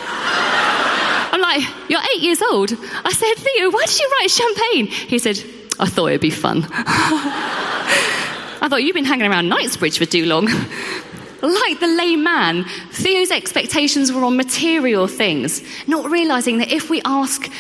I'm 0.09 1.41
like, 1.43 1.69
You're 1.91 2.01
eight 2.15 2.23
years 2.23 2.41
old. 2.41 2.73
I 2.73 3.13
said, 3.13 3.35
Theo, 3.35 3.71
why 3.71 3.85
did 3.85 3.99
you 3.99 4.11
write 4.19 4.31
champagne? 4.31 4.87
He 4.87 5.19
said, 5.19 5.37
I 5.79 5.87
thought 5.87 6.07
it'd 6.07 6.23
be 6.23 6.31
fun. 6.31 6.67
I 6.73 8.69
thought, 8.71 8.85
You've 8.85 8.95
been 8.95 9.05
hanging 9.05 9.31
around 9.31 9.51
Knightsbridge 9.51 9.99
for 9.99 10.07
too 10.07 10.25
long. 10.25 10.47
like 10.47 11.81
the 11.81 11.95
lame 11.99 12.25
man, 12.25 12.65
Theo's 12.93 13.31
expectations 13.31 14.11
were 14.11 14.25
on 14.25 14.35
material 14.39 15.07
things, 15.07 15.61
not 15.87 16.11
realizing 16.11 16.57
that 16.57 16.73
if 16.73 16.89
we 16.89 17.03
ask, 17.05 17.51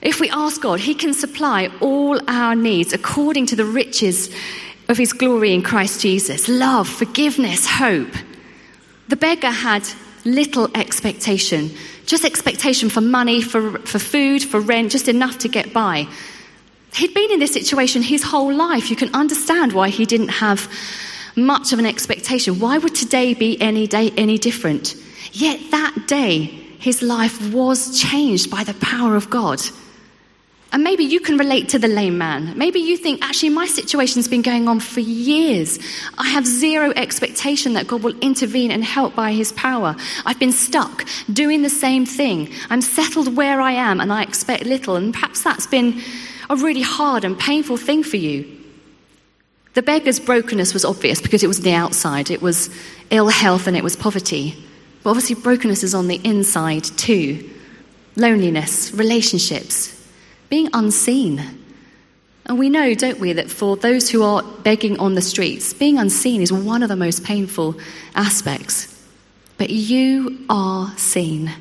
if 0.00 0.18
we 0.18 0.30
ask 0.30 0.62
God, 0.62 0.80
He 0.80 0.94
can 0.94 1.12
supply 1.12 1.70
all 1.82 2.18
our 2.26 2.54
needs 2.54 2.94
according 2.94 3.44
to 3.46 3.56
the 3.56 3.66
riches 3.66 4.30
of 4.90 4.98
His 4.98 5.12
glory 5.12 5.54
in 5.54 5.62
Christ 5.62 6.00
Jesus 6.00 6.48
love, 6.48 6.88
forgiveness, 6.88 7.66
hope. 7.66 8.12
The 9.08 9.16
beggar 9.16 9.50
had 9.50 9.88
little 10.24 10.68
expectation, 10.76 11.70
just 12.06 12.24
expectation 12.24 12.90
for 12.90 13.00
money, 13.00 13.40
for, 13.40 13.78
for 13.80 13.98
food, 13.98 14.42
for 14.42 14.60
rent, 14.60 14.92
just 14.92 15.08
enough 15.08 15.38
to 15.38 15.48
get 15.48 15.72
by. 15.72 16.06
He'd 16.94 17.14
been 17.14 17.30
in 17.30 17.38
this 17.38 17.52
situation 17.52 18.02
his 18.02 18.24
whole 18.24 18.52
life. 18.52 18.90
You 18.90 18.96
can 18.96 19.14
understand 19.14 19.72
why 19.72 19.88
he 19.90 20.04
didn't 20.04 20.28
have 20.28 20.68
much 21.36 21.72
of 21.72 21.78
an 21.78 21.86
expectation. 21.86 22.58
Why 22.58 22.78
would 22.78 22.94
today 22.94 23.34
be 23.34 23.60
any 23.60 23.86
day 23.86 24.12
any 24.16 24.38
different? 24.38 24.96
Yet 25.32 25.70
that 25.70 26.08
day, 26.08 26.44
his 26.80 27.00
life 27.00 27.52
was 27.52 28.00
changed 28.00 28.50
by 28.50 28.64
the 28.64 28.74
power 28.74 29.14
of 29.14 29.30
God. 29.30 29.60
And 30.72 30.84
maybe 30.84 31.02
you 31.02 31.18
can 31.18 31.36
relate 31.36 31.68
to 31.70 31.80
the 31.80 31.88
lame 31.88 32.16
man. 32.16 32.56
Maybe 32.56 32.78
you 32.78 32.96
think, 32.96 33.24
actually, 33.24 33.48
my 33.48 33.66
situation's 33.66 34.28
been 34.28 34.42
going 34.42 34.68
on 34.68 34.78
for 34.78 35.00
years. 35.00 35.80
I 36.16 36.28
have 36.28 36.46
zero 36.46 36.92
expectation 36.94 37.72
that 37.72 37.88
God 37.88 38.04
will 38.04 38.16
intervene 38.20 38.70
and 38.70 38.84
help 38.84 39.16
by 39.16 39.32
his 39.32 39.50
power. 39.52 39.96
I've 40.24 40.38
been 40.38 40.52
stuck 40.52 41.04
doing 41.32 41.62
the 41.62 41.70
same 41.70 42.06
thing. 42.06 42.50
I'm 42.70 42.82
settled 42.82 43.36
where 43.36 43.60
I 43.60 43.72
am 43.72 44.00
and 44.00 44.12
I 44.12 44.22
expect 44.22 44.64
little. 44.64 44.94
And 44.94 45.12
perhaps 45.12 45.42
that's 45.42 45.66
been 45.66 46.00
a 46.48 46.54
really 46.54 46.82
hard 46.82 47.24
and 47.24 47.36
painful 47.36 47.76
thing 47.76 48.04
for 48.04 48.16
you. 48.16 48.46
The 49.74 49.82
beggar's 49.82 50.20
brokenness 50.20 50.72
was 50.72 50.84
obvious 50.84 51.20
because 51.20 51.42
it 51.42 51.48
was 51.48 51.62
the 51.62 51.74
outside. 51.74 52.30
It 52.30 52.42
was 52.42 52.70
ill 53.10 53.28
health 53.28 53.66
and 53.66 53.76
it 53.76 53.82
was 53.82 53.96
poverty. 53.96 54.56
But 55.02 55.10
obviously, 55.10 55.34
brokenness 55.34 55.82
is 55.82 55.94
on 55.94 56.06
the 56.06 56.20
inside 56.22 56.84
too 56.84 57.48
loneliness, 58.16 58.92
relationships, 58.92 59.99
being 60.50 60.68
unseen. 60.74 61.42
And 62.44 62.58
we 62.58 62.68
know, 62.68 62.94
don't 62.94 63.20
we, 63.20 63.32
that 63.32 63.50
for 63.50 63.76
those 63.76 64.10
who 64.10 64.22
are 64.22 64.42
begging 64.42 64.98
on 64.98 65.14
the 65.14 65.22
streets, 65.22 65.72
being 65.72 65.98
unseen 65.98 66.42
is 66.42 66.52
one 66.52 66.82
of 66.82 66.88
the 66.88 66.96
most 66.96 67.24
painful 67.24 67.76
aspects. 68.14 68.88
But 69.56 69.70
you 69.70 70.44
are 70.50 70.92
seen. 70.98 71.52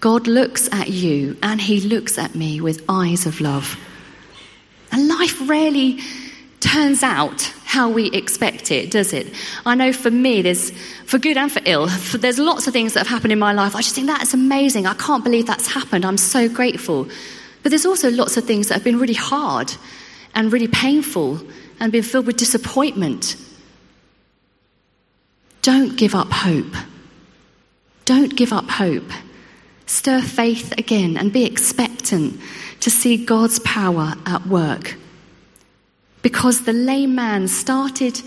God 0.00 0.26
looks 0.26 0.68
at 0.72 0.88
you 0.88 1.36
and 1.42 1.60
he 1.60 1.80
looks 1.80 2.18
at 2.18 2.34
me 2.34 2.60
with 2.60 2.84
eyes 2.88 3.26
of 3.26 3.40
love. 3.40 3.78
And 4.92 5.08
life 5.08 5.48
rarely 5.48 6.00
turns 6.60 7.02
out 7.02 7.42
how 7.64 7.88
we 7.88 8.10
expect 8.10 8.70
it, 8.70 8.90
does 8.90 9.12
it? 9.12 9.32
I 9.64 9.74
know 9.74 9.92
for 9.92 10.10
me, 10.10 10.42
there's, 10.42 10.72
for 11.06 11.18
good 11.18 11.36
and 11.36 11.50
for 11.50 11.62
ill, 11.64 11.88
for, 11.88 12.18
there's 12.18 12.38
lots 12.38 12.66
of 12.66 12.72
things 12.72 12.94
that 12.94 13.00
have 13.00 13.08
happened 13.08 13.32
in 13.32 13.38
my 13.38 13.52
life. 13.52 13.76
I 13.76 13.80
just 13.80 13.94
think 13.94 14.08
that's 14.08 14.34
amazing. 14.34 14.86
I 14.86 14.94
can't 14.94 15.24
believe 15.24 15.46
that's 15.46 15.66
happened. 15.66 16.04
I'm 16.04 16.18
so 16.18 16.48
grateful. 16.48 17.08
But 17.62 17.70
there's 17.70 17.86
also 17.86 18.10
lots 18.10 18.36
of 18.36 18.44
things 18.44 18.68
that 18.68 18.74
have 18.74 18.84
been 18.84 18.98
really 18.98 19.14
hard 19.14 19.72
and 20.34 20.52
really 20.52 20.68
painful 20.68 21.40
and 21.78 21.92
been 21.92 22.02
filled 22.02 22.26
with 22.26 22.36
disappointment. 22.36 23.36
Don't 25.62 25.96
give 25.96 26.14
up 26.14 26.30
hope. 26.30 26.74
Don't 28.04 28.34
give 28.34 28.52
up 28.52 28.68
hope. 28.68 29.10
Stir 29.86 30.22
faith 30.22 30.72
again 30.78 31.16
and 31.16 31.32
be 31.32 31.44
expectant 31.44 32.40
to 32.80 32.90
see 32.90 33.24
God's 33.24 33.58
power 33.60 34.14
at 34.24 34.46
work. 34.46 34.96
Because 36.22 36.64
the 36.64 36.72
lame 36.72 37.14
man 37.14 37.48
started 37.48 38.20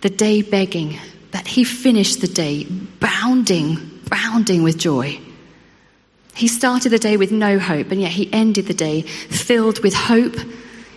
the 0.00 0.10
day 0.10 0.42
begging, 0.42 0.98
that 1.30 1.46
he 1.46 1.64
finished 1.64 2.20
the 2.20 2.28
day 2.28 2.64
bounding, 3.00 4.00
bounding 4.08 4.62
with 4.62 4.78
joy. 4.78 5.18
He 6.34 6.48
started 6.48 6.90
the 6.90 6.98
day 6.98 7.16
with 7.16 7.30
no 7.30 7.58
hope, 7.58 7.90
and 7.90 8.00
yet 8.00 8.12
he 8.12 8.32
ended 8.32 8.66
the 8.66 8.74
day 8.74 9.02
filled 9.02 9.82
with 9.82 9.94
hope, 9.94 10.36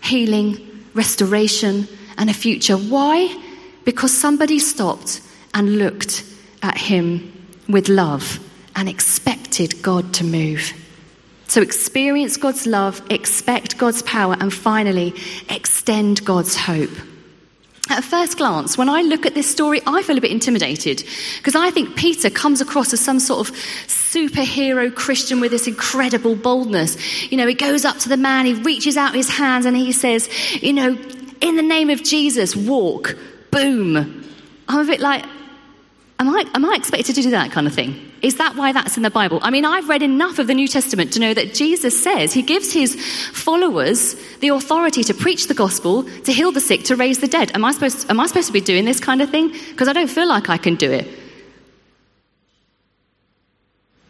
healing, 0.01 0.85
restoration, 0.93 1.87
and 2.17 2.29
a 2.29 2.33
future. 2.33 2.75
Why? 2.75 3.35
Because 3.85 4.15
somebody 4.15 4.59
stopped 4.59 5.21
and 5.53 5.77
looked 5.77 6.23
at 6.63 6.77
him 6.77 7.31
with 7.69 7.87
love 7.87 8.39
and 8.75 8.89
expected 8.89 9.81
God 9.81 10.13
to 10.15 10.23
move. 10.23 10.73
So 11.47 11.61
experience 11.61 12.35
God's 12.35 12.67
love, 12.67 13.01
expect 13.09 13.77
God's 13.77 14.01
power, 14.01 14.35
and 14.39 14.53
finally, 14.53 15.13
extend 15.49 16.25
God's 16.25 16.55
hope. 16.55 16.91
At 17.89 18.03
first 18.03 18.37
glance, 18.37 18.77
when 18.77 18.89
I 18.89 19.01
look 19.01 19.25
at 19.25 19.33
this 19.33 19.49
story, 19.49 19.81
I 19.87 20.03
feel 20.03 20.17
a 20.17 20.21
bit 20.21 20.31
intimidated 20.31 21.03
because 21.37 21.55
I 21.55 21.71
think 21.71 21.95
Peter 21.95 22.29
comes 22.29 22.59
across 22.59 22.91
as 22.91 22.99
some 22.99 23.19
sort 23.19 23.47
of 23.47 23.55
superhero 23.87 24.93
Christian 24.93 25.39
with 25.39 25.51
this 25.51 25.67
incredible 25.67 26.35
boldness. 26.35 27.31
You 27.31 27.37
know, 27.37 27.47
he 27.47 27.53
goes 27.53 27.85
up 27.85 27.97
to 27.99 28.09
the 28.09 28.17
man, 28.17 28.45
he 28.45 28.53
reaches 28.53 28.97
out 28.97 29.15
his 29.15 29.29
hands, 29.29 29.65
and 29.65 29.75
he 29.75 29.93
says, 29.93 30.29
You 30.61 30.73
know, 30.73 30.97
in 31.39 31.55
the 31.55 31.61
name 31.61 31.89
of 31.89 32.03
Jesus, 32.03 32.55
walk. 32.55 33.17
Boom. 33.51 34.25
I'm 34.67 34.79
a 34.81 34.85
bit 34.85 34.99
like, 34.99 35.25
Am 36.19 36.29
I, 36.29 36.45
am 36.55 36.65
I 36.65 36.75
expected 36.75 37.15
to 37.15 37.21
do 37.21 37.31
that 37.31 37.51
kind 37.51 37.67
of 37.67 37.73
thing? 37.73 38.06
Is 38.21 38.37
that 38.37 38.55
why 38.55 38.71
that's 38.71 38.97
in 38.97 39.03
the 39.03 39.11
Bible? 39.11 39.39
I 39.43 39.51
mean, 39.51 39.63
I've 39.63 39.87
read 39.87 40.01
enough 40.01 40.39
of 40.39 40.47
the 40.47 40.53
New 40.53 40.67
Testament 40.67 41.13
to 41.13 41.19
know 41.19 41.33
that 41.33 41.53
Jesus 41.53 42.01
says 42.01 42.33
he 42.33 42.41
gives 42.41 42.71
his 42.73 42.95
followers 43.31 44.15
the 44.39 44.49
authority 44.49 45.03
to 45.03 45.13
preach 45.13 45.47
the 45.47 45.53
gospel, 45.53 46.03
to 46.03 46.33
heal 46.33 46.51
the 46.51 46.59
sick, 46.59 46.83
to 46.85 46.95
raise 46.95 47.19
the 47.19 47.27
dead. 47.27 47.51
Am 47.53 47.63
I 47.63 47.71
supposed 47.71 48.09
am 48.09 48.19
I 48.19 48.25
supposed 48.25 48.47
to 48.47 48.53
be 48.53 48.61
doing 48.61 48.85
this 48.85 48.99
kind 48.99 49.21
of 49.21 49.29
thing? 49.29 49.49
Because 49.49 49.87
I 49.87 49.93
don't 49.93 50.09
feel 50.09 50.27
like 50.27 50.49
I 50.49 50.57
can 50.57 50.75
do 50.75 50.91
it. 50.91 51.07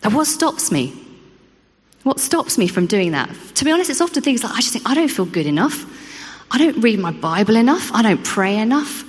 And 0.03 0.13
what 0.13 0.27
stops 0.27 0.71
me? 0.71 0.93
What 2.03 2.21
stops 2.21 2.57
me 2.57 2.67
from 2.67 2.85
doing 2.85 3.11
that? 3.11 3.29
To 3.55 3.65
be 3.65 3.71
honest, 3.71 3.89
it's 3.89 3.99
often 3.99 4.23
things 4.23 4.41
like 4.41 4.53
I 4.53 4.61
just 4.61 4.71
think 4.71 4.89
I 4.89 4.93
don't 4.93 5.09
feel 5.09 5.25
good 5.25 5.45
enough. 5.45 5.85
I 6.49 6.57
don't 6.57 6.81
read 6.81 6.99
my 6.99 7.11
Bible 7.11 7.57
enough. 7.57 7.91
I 7.93 8.01
don't 8.01 8.23
pray 8.23 8.57
enough. 8.57 9.03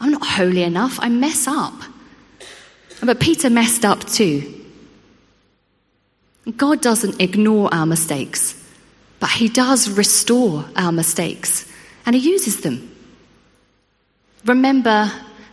I'm 0.00 0.12
not 0.12 0.24
holy 0.24 0.62
enough. 0.62 1.00
I 1.00 1.08
mess 1.08 1.48
up. 1.48 1.74
But 3.02 3.20
Peter 3.20 3.50
messed 3.50 3.84
up 3.84 4.04
too. 4.04 4.52
God 6.56 6.80
doesn't 6.80 7.20
ignore 7.20 7.72
our 7.74 7.86
mistakes, 7.86 8.54
but 9.20 9.30
He 9.30 9.48
does 9.48 9.90
restore 9.90 10.64
our 10.76 10.92
mistakes 10.92 11.70
and 12.04 12.14
He 12.14 12.30
uses 12.30 12.60
them. 12.60 12.90
Remember 14.44 15.10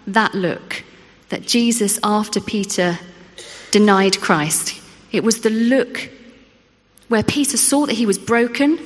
that 0.07 0.35
look 0.35 0.83
that 1.29 1.47
Jesus, 1.47 1.99
after 2.03 2.39
Peter 2.39 2.99
denied 3.71 4.21
Christ, 4.21 4.79
it 5.11 5.23
was 5.23 5.41
the 5.41 5.49
look 5.49 6.09
where 7.07 7.23
Peter 7.23 7.57
saw 7.57 7.85
that 7.85 7.95
he 7.95 8.05
was 8.05 8.17
broken, 8.17 8.79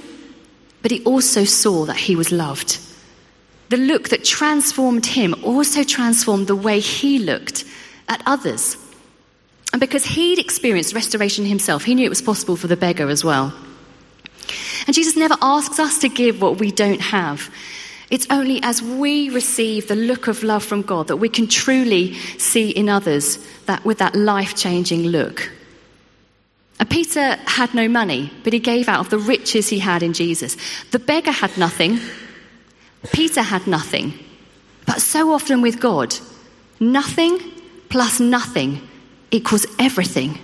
but 0.81 0.91
he 0.91 1.03
also 1.03 1.43
saw 1.43 1.85
that 1.85 1.97
he 1.97 2.15
was 2.15 2.31
loved. 2.31 2.79
The 3.69 3.77
look 3.77 4.09
that 4.09 4.23
transformed 4.23 5.05
him 5.05 5.35
also 5.43 5.83
transformed 5.83 6.47
the 6.47 6.55
way 6.55 6.79
he 6.79 7.19
looked 7.19 7.65
at 8.07 8.21
others. 8.25 8.77
And 9.73 9.79
because 9.79 10.05
he'd 10.05 10.39
experienced 10.39 10.93
restoration 10.93 11.45
himself, 11.45 11.83
he 11.83 11.93
knew 11.95 12.05
it 12.05 12.09
was 12.09 12.21
possible 12.21 12.55
for 12.55 12.67
the 12.67 12.77
beggar 12.77 13.09
as 13.09 13.23
well. 13.23 13.53
And 14.85 14.95
Jesus 14.95 15.17
never 15.17 15.35
asks 15.41 15.79
us 15.79 15.99
to 15.99 16.09
give 16.09 16.41
what 16.41 16.59
we 16.59 16.71
don't 16.71 17.01
have. 17.01 17.53
It's 18.09 18.27
only 18.29 18.63
as 18.63 18.81
we 18.81 19.29
receive 19.29 19.89
the 19.89 19.95
look 19.95 20.27
of 20.27 20.41
love 20.41 20.63
from 20.63 20.81
God 20.81 21.07
that 21.07 21.17
we 21.17 21.27
can 21.27 21.47
truly 21.47 22.13
see 22.37 22.69
in 22.69 22.87
others 22.87 23.37
that 23.65 23.83
with 23.83 23.97
that 23.97 24.15
life-changing 24.15 25.03
look. 25.07 25.51
And 26.79 26.89
Peter 26.89 27.35
had 27.45 27.73
no 27.73 27.89
money, 27.89 28.31
but 28.45 28.53
he 28.53 28.59
gave 28.59 28.87
out 28.87 29.01
of 29.01 29.09
the 29.09 29.17
riches 29.17 29.67
he 29.67 29.79
had 29.79 30.03
in 30.03 30.13
Jesus. 30.13 30.55
The 30.91 30.99
beggar 30.99 31.31
had 31.31 31.57
nothing. 31.57 31.99
Peter 33.11 33.41
had 33.41 33.67
nothing. 33.67 34.13
But 34.85 35.01
so 35.01 35.33
often 35.33 35.61
with 35.61 35.81
God, 35.81 36.15
nothing 36.79 37.39
plus 37.89 38.19
nothing 38.19 38.87
equals 39.31 39.65
everything. 39.79 40.37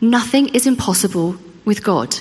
Nothing 0.00 0.48
is 0.48 0.66
impossible 0.66 1.36
with 1.64 1.82
God. 1.82 2.16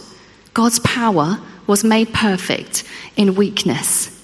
God's 0.53 0.79
power 0.79 1.39
was 1.67 1.83
made 1.83 2.13
perfect 2.13 2.83
in 3.15 3.35
weakness. 3.35 4.17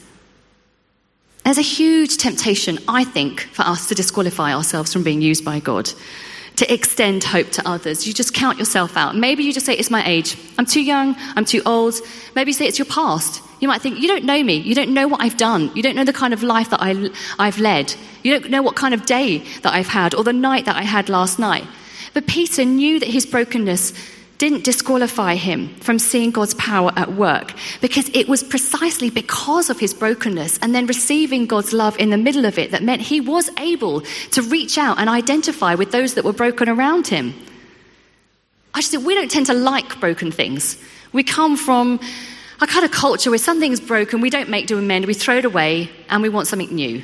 There's 1.43 1.57
a 1.57 1.61
huge 1.61 2.17
temptation, 2.17 2.77
I 2.89 3.05
think, 3.05 3.39
for 3.39 3.61
us 3.61 3.87
to 3.87 3.95
disqualify 3.95 4.53
ourselves 4.53 4.91
from 4.91 5.03
being 5.03 5.21
used 5.21 5.45
by 5.45 5.61
God, 5.61 5.89
to 6.57 6.73
extend 6.73 7.23
hope 7.23 7.49
to 7.51 7.67
others. 7.67 8.05
You 8.05 8.13
just 8.13 8.33
count 8.33 8.59
yourself 8.59 8.97
out. 8.97 9.15
Maybe 9.15 9.43
you 9.43 9.53
just 9.53 9.65
say, 9.65 9.73
It's 9.73 9.89
my 9.89 10.05
age. 10.05 10.37
I'm 10.57 10.65
too 10.65 10.83
young. 10.83 11.15
I'm 11.35 11.45
too 11.45 11.61
old. 11.65 11.95
Maybe 12.35 12.49
you 12.49 12.53
say, 12.53 12.67
It's 12.67 12.77
your 12.77 12.87
past. 12.87 13.41
You 13.59 13.67
might 13.67 13.81
think, 13.81 13.99
You 13.99 14.07
don't 14.07 14.25
know 14.25 14.43
me. 14.43 14.55
You 14.55 14.75
don't 14.75 14.93
know 14.93 15.07
what 15.07 15.21
I've 15.21 15.37
done. 15.37 15.71
You 15.75 15.83
don't 15.83 15.95
know 15.95 16.03
the 16.03 16.13
kind 16.13 16.33
of 16.33 16.43
life 16.43 16.69
that 16.69 16.81
I, 16.81 17.09
I've 17.39 17.59
led. 17.59 17.93
You 18.23 18.39
don't 18.39 18.51
know 18.51 18.61
what 18.61 18.75
kind 18.75 18.93
of 18.93 19.05
day 19.05 19.39
that 19.61 19.73
I've 19.73 19.87
had 19.87 20.13
or 20.13 20.23
the 20.23 20.33
night 20.33 20.65
that 20.65 20.75
I 20.75 20.83
had 20.83 21.09
last 21.09 21.39
night. 21.39 21.65
But 22.13 22.27
Peter 22.27 22.65
knew 22.65 22.99
that 22.99 23.09
his 23.09 23.25
brokenness 23.25 23.93
didn't 24.37 24.63
disqualify 24.63 25.35
him 25.35 25.69
from 25.77 25.97
seeing 25.97 26.29
God's 26.29 26.53
power 26.55 26.91
at 26.95 27.13
work 27.13 27.53
because 27.81 28.09
it 28.09 28.27
was 28.27 28.43
precisely 28.43 29.09
because 29.09 29.69
of 29.69 29.79
his 29.79 29.93
brokenness 29.93 30.59
and 30.59 30.75
then 30.75 30.85
receiving 30.85 31.47
God's 31.47 31.73
love 31.73 31.97
in 31.97 32.11
the 32.11 32.17
middle 32.17 32.45
of 32.45 32.59
it 32.59 32.71
that 32.71 32.83
meant 32.83 33.01
he 33.01 33.19
was 33.19 33.49
able 33.57 34.01
to 34.31 34.41
reach 34.43 34.77
out 34.77 34.99
and 34.99 35.09
identify 35.09 35.73
with 35.73 35.91
those 35.91 36.13
that 36.13 36.23
were 36.23 36.33
broken 36.33 36.69
around 36.69 37.07
him. 37.07 37.33
I 38.73 38.81
just 38.81 38.95
we 38.97 39.15
don't 39.15 39.31
tend 39.31 39.47
to 39.47 39.53
like 39.53 39.99
broken 39.99 40.31
things. 40.31 40.77
We 41.13 41.23
come 41.23 41.57
from 41.57 41.99
a 42.59 42.67
kind 42.67 42.85
of 42.85 42.91
culture 42.91 43.29
where 43.29 43.39
something's 43.39 43.79
broken, 43.79 44.21
we 44.21 44.29
don't 44.29 44.49
make 44.49 44.67
do 44.67 44.77
amend, 44.77 45.05
we 45.05 45.13
throw 45.13 45.37
it 45.37 45.45
away, 45.45 45.89
and 46.09 46.21
we 46.21 46.29
want 46.29 46.47
something 46.47 46.73
new. 46.73 47.03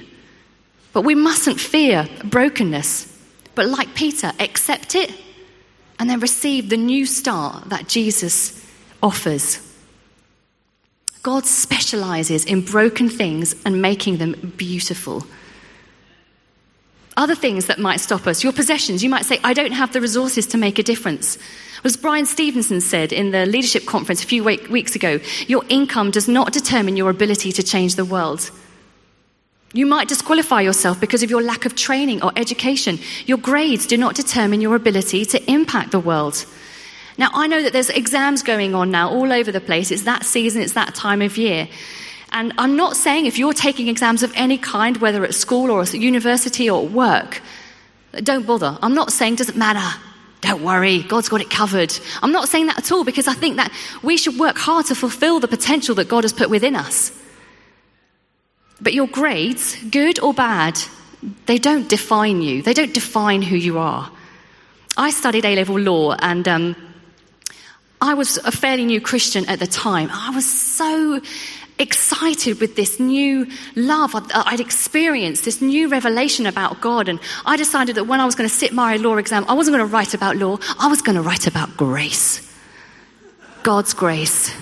But 0.94 1.02
we 1.02 1.16
mustn't 1.16 1.60
fear 1.60 2.08
brokenness, 2.24 3.08
but 3.56 3.68
like 3.68 3.96
Peter, 3.96 4.32
accept 4.40 4.96
it 4.96 5.14
and 6.00 6.10
then 6.10 6.20
receive 6.20 6.70
the 6.70 6.78
new 6.78 7.06
start 7.06 7.70
that 7.70 7.88
Jesus 7.88 8.66
offers. 9.02 9.60
God 11.22 11.46
specializes 11.46 12.46
in 12.46 12.62
broken 12.62 13.10
things 13.10 13.56
and 13.66 13.82
making 13.82 14.18
them 14.18 14.54
beautiful. 14.58 15.26
Other 17.16 17.36
things 17.36 17.68
that 17.68 17.80
might 17.80 18.00
stop 18.00 18.26
us, 18.26 18.44
your 18.44 18.54
possessions, 18.54 19.04
you 19.04 19.10
might 19.10 19.26
say, 19.26 19.40
I 19.44 19.54
don't 19.54 19.72
have 19.72 19.94
the 19.94 20.02
resources 20.02 20.48
to 20.48 20.58
make 20.58 20.80
a 20.80 20.84
difference. 20.84 21.38
As 21.84 21.98
Bryan 21.98 22.26
Stevenson 22.26 22.82
said 22.82 23.12
in 23.12 23.32
the 23.32 23.46
leadership 23.46 23.86
conference 23.86 24.24
a 24.24 24.28
few 24.28 24.44
weeks 24.44 24.96
ago, 24.96 25.20
your 25.48 25.64
income 25.70 26.12
does 26.12 26.28
not 26.28 26.54
determine 26.54 26.98
your 26.98 27.10
ability 27.10 27.52
to 27.52 27.64
change 27.64 27.96
the 27.96 28.06
world. 28.06 28.50
You 29.74 29.86
might 29.86 30.08
disqualify 30.08 30.62
yourself 30.62 31.00
because 31.00 31.24
of 31.24 31.30
your 31.30 31.42
lack 31.42 31.66
of 31.66 31.76
training 31.76 32.24
or 32.24 32.32
education. 32.36 33.00
Your 33.26 33.38
grades 33.38 33.86
do 33.86 33.98
not 33.98 34.16
determine 34.16 34.62
your 34.62 34.76
ability 34.76 35.26
to 35.26 35.52
impact 35.52 35.92
the 35.92 36.00
world. 36.00 36.46
Now, 37.18 37.30
I 37.34 37.48
know 37.48 37.62
that 37.62 37.74
there's 37.74 37.90
exams 37.90 38.44
going 38.44 38.74
on 38.74 38.90
now 38.92 39.10
all 39.10 39.32
over 39.32 39.52
the 39.52 39.62
place. 39.62 39.92
It's 39.92 40.04
that 40.04 40.26
season, 40.26 40.62
it's 40.62 40.74
that 40.74 40.96
time 40.96 41.22
of 41.22 41.38
year. 41.38 41.68
And 42.34 42.52
I'm 42.58 42.76
not 42.76 42.98
saying 42.98 43.28
if 43.28 43.38
you're 43.38 43.54
taking 43.54 43.88
exams 43.88 44.24
of 44.24 44.34
any 44.36 44.58
kind, 44.58 44.98
whether 44.98 45.24
at 45.24 45.36
school 45.36 45.70
or 45.70 45.82
at 45.82 45.94
university 45.94 46.70
or 46.70 46.86
work, 46.86 47.42
don't 48.24 48.46
bother. 48.46 48.78
I'm 48.82 48.96
not 48.96 49.12
saying 49.12 49.36
doesn't 49.36 49.58
matter. 49.58 50.00
Don't 50.42 50.64
worry, 50.64 51.04
God's 51.04 51.30
got 51.30 51.42
it 51.42 51.50
covered. 51.50 51.98
I'm 52.22 52.34
not 52.34 52.50
saying 52.50 52.66
that 52.66 52.78
at 52.78 52.92
all 52.92 53.06
because 53.06 53.28
I 53.28 53.34
think 53.34 53.58
that 53.58 53.72
we 54.02 54.18
should 54.18 54.38
work 54.38 54.58
hard 54.58 54.88
to 54.88 54.96
fulfill 54.96 55.40
the 55.40 55.48
potential 55.48 55.96
that 55.96 56.10
God 56.10 56.26
has 56.26 56.34
put 56.34 56.50
within 56.50 56.76
us. 56.76 57.18
But 58.82 58.94
your 58.94 59.08
grades, 59.08 59.78
good 59.90 60.20
or 60.20 60.34
bad, 60.34 60.78
they 61.46 61.58
don't 61.58 61.88
define 61.88 62.42
you, 62.42 62.62
they 62.62 62.74
don't 62.74 62.94
define 62.94 63.42
who 63.42 63.56
you 63.56 63.78
are. 63.78 64.12
I 64.98 65.12
studied 65.12 65.46
A 65.46 65.56
level 65.56 65.80
law 65.80 66.16
and 66.20 66.48
um, 66.48 66.76
I 68.02 68.16
was 68.16 68.38
a 68.38 68.52
fairly 68.52 68.86
new 68.86 69.00
Christian 69.00 69.46
at 69.46 69.60
the 69.60 69.68
time. 69.68 70.10
I 70.12 70.32
was 70.32 70.46
so 70.46 71.22
excited 71.80 72.60
with 72.60 72.76
this 72.76 73.00
new 73.00 73.48
love 73.76 74.16
I'd, 74.16 74.32
uh, 74.32 74.44
I'd, 74.46 74.60
experienced, 74.60 75.46
this 75.46 75.62
new 75.62 75.88
revelation 75.90 76.46
about 76.46 76.82
God. 76.82 77.10
And 77.10 77.20
I 77.46 77.58
decided 77.58 77.96
that 77.96 78.06
when 78.06 78.20
I 78.20 78.26
was 78.26 78.36
going 78.36 78.50
to 78.50 78.56
sit 78.56 78.74
my 78.74 78.98
law 78.98 79.18
exam, 79.18 79.46
I 79.48 79.54
wasn't 79.54 79.78
going 79.78 79.88
to 79.88 79.94
write 79.94 80.14
about 80.14 80.38
law, 80.38 80.58
I 80.80 80.88
was 80.88 81.02
going 81.02 81.16
to 81.16 81.22
write 81.22 81.48
about 81.48 81.76
grace. 81.76 82.42
God's 83.64 83.94
grace. 83.94 84.54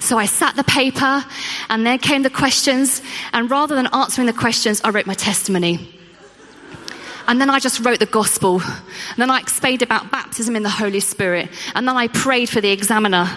So 0.00 0.18
I 0.18 0.26
sat 0.26 0.56
the 0.56 0.64
paper, 0.64 1.24
and 1.68 1.86
there 1.86 1.98
came 1.98 2.22
the 2.22 2.30
questions. 2.30 3.02
And 3.32 3.50
rather 3.50 3.74
than 3.74 3.86
answering 3.92 4.26
the 4.26 4.32
questions, 4.32 4.80
I 4.82 4.90
wrote 4.90 5.06
my 5.06 5.14
testimony. 5.14 5.96
And 7.28 7.40
then 7.40 7.50
I 7.50 7.60
just 7.60 7.84
wrote 7.84 8.00
the 8.00 8.06
gospel. 8.06 8.60
And 8.60 9.18
then 9.18 9.30
I 9.30 9.38
explained 9.38 9.82
about 9.82 10.10
baptism 10.10 10.56
in 10.56 10.62
the 10.62 10.70
Holy 10.70 11.00
Spirit. 11.00 11.50
And 11.74 11.86
then 11.86 11.96
I 11.96 12.08
prayed 12.08 12.48
for 12.48 12.60
the 12.60 12.70
examiner. 12.70 13.28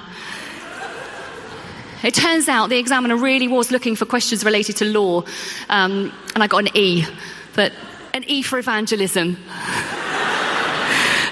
It 2.04 2.14
turns 2.14 2.50
out 2.50 2.70
the 2.70 2.78
examiner 2.78 3.16
really 3.16 3.48
was 3.48 3.72
looking 3.72 3.96
for 3.96 4.06
questions 4.06 4.44
related 4.44 4.78
to 4.78 4.86
law, 4.86 5.24
um, 5.70 6.12
and 6.36 6.44
I 6.44 6.48
got 6.48 6.60
an 6.60 6.70
E, 6.76 7.06
but 7.56 7.72
an 8.14 8.24
E 8.28 8.42
for 8.42 8.60
evangelism. 8.60 9.38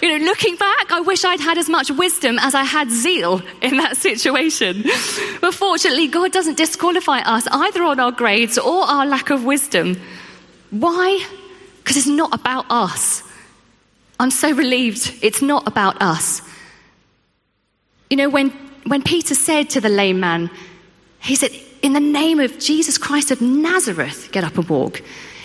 you 0.01 0.17
know, 0.17 0.25
looking 0.25 0.55
back, 0.55 0.91
I 0.91 1.01
wish 1.01 1.25
I'd 1.25 1.41
had 1.41 1.57
as 1.57 1.67
much 1.67 1.91
wisdom 1.91 2.39
as 2.39 2.55
I 2.55 2.63
had 2.63 2.89
zeal 2.89 3.41
in 3.61 3.77
that 3.77 3.97
situation. 3.97 4.83
But 5.41 5.53
fortunately, 5.53 6.07
God 6.07 6.31
doesn't 6.31 6.57
disqualify 6.57 7.19
us 7.19 7.47
either 7.51 7.83
on 7.83 7.99
our 7.99 8.11
grades 8.11 8.57
or 8.57 8.83
our 8.83 9.05
lack 9.05 9.29
of 9.29 9.43
wisdom. 9.43 9.99
Why? 10.69 11.25
Because 11.79 11.97
it's 11.97 12.07
not 12.07 12.33
about 12.33 12.65
us. 12.69 13.23
I'm 14.19 14.31
so 14.31 14.51
relieved 14.53 15.17
it's 15.21 15.41
not 15.41 15.67
about 15.67 16.01
us. 16.01 16.41
You 18.09 18.17
know, 18.17 18.29
when 18.29 18.53
when 18.85 19.01
Peter 19.03 19.35
said 19.35 19.69
to 19.71 19.81
the 19.81 19.89
lame 19.89 20.19
man, 20.19 20.49
he 21.19 21.35
said, 21.35 21.51
In 21.81 21.93
the 21.93 21.99
name 21.99 22.39
of 22.39 22.59
Jesus 22.59 22.97
Christ 22.97 23.31
of 23.31 23.41
Nazareth, 23.41 24.29
get 24.31 24.43
up 24.43 24.57
and 24.57 24.67
walk. 24.67 25.01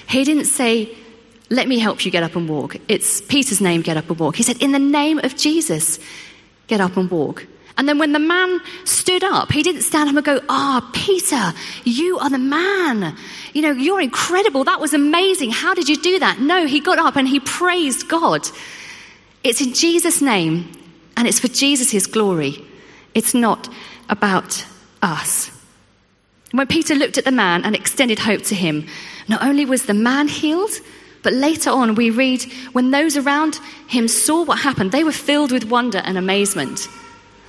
He 0.08 0.24
didn't 0.24 0.46
say, 0.46 0.96
Let 1.50 1.68
me 1.68 1.78
help 1.78 2.04
you 2.04 2.10
get 2.10 2.22
up 2.22 2.36
and 2.36 2.48
walk. 2.48 2.76
It's 2.88 3.20
Peter's 3.20 3.60
name, 3.60 3.82
get 3.82 3.96
up 3.96 4.08
and 4.08 4.18
walk. 4.18 4.36
He 4.36 4.42
said, 4.42 4.62
In 4.62 4.72
the 4.72 4.78
name 4.78 5.18
of 5.18 5.36
Jesus, 5.36 5.98
get 6.66 6.80
up 6.80 6.96
and 6.96 7.10
walk. 7.10 7.46
And 7.78 7.86
then 7.86 7.98
when 7.98 8.12
the 8.12 8.18
man 8.18 8.60
stood 8.84 9.22
up, 9.22 9.52
he 9.52 9.62
didn't 9.62 9.82
stand 9.82 10.08
up 10.08 10.16
and 10.16 10.24
go, 10.24 10.40
Ah, 10.48 10.80
oh, 10.82 10.90
Peter, 10.94 11.52
you 11.84 12.18
are 12.18 12.30
the 12.30 12.38
man. 12.38 13.16
You 13.52 13.62
know, 13.62 13.72
you're 13.72 14.00
incredible. 14.00 14.64
That 14.64 14.80
was 14.80 14.94
amazing. 14.94 15.50
How 15.50 15.74
did 15.74 15.88
you 15.88 15.96
do 15.96 16.18
that? 16.20 16.40
No, 16.40 16.66
he 16.66 16.80
got 16.80 16.98
up 16.98 17.16
and 17.16 17.28
he 17.28 17.40
praised 17.40 18.08
God. 18.08 18.48
It's 19.44 19.60
in 19.60 19.74
Jesus' 19.74 20.22
name 20.22 20.72
and 21.16 21.28
it's 21.28 21.38
for 21.38 21.48
Jesus' 21.48 22.06
glory. 22.06 22.64
It's 23.16 23.32
not 23.32 23.68
about 24.10 24.66
us. 25.00 25.50
When 26.52 26.66
Peter 26.66 26.94
looked 26.94 27.16
at 27.16 27.24
the 27.24 27.32
man 27.32 27.64
and 27.64 27.74
extended 27.74 28.18
hope 28.18 28.42
to 28.42 28.54
him, 28.54 28.86
not 29.26 29.42
only 29.42 29.64
was 29.64 29.86
the 29.86 29.94
man 29.94 30.28
healed, 30.28 30.72
but 31.22 31.32
later 31.32 31.70
on 31.70 31.94
we 31.94 32.10
read 32.10 32.42
when 32.72 32.90
those 32.90 33.16
around 33.16 33.58
him 33.88 34.06
saw 34.06 34.44
what 34.44 34.58
happened, 34.58 34.92
they 34.92 35.02
were 35.02 35.12
filled 35.12 35.50
with 35.50 35.64
wonder 35.64 36.02
and 36.04 36.18
amazement. 36.18 36.88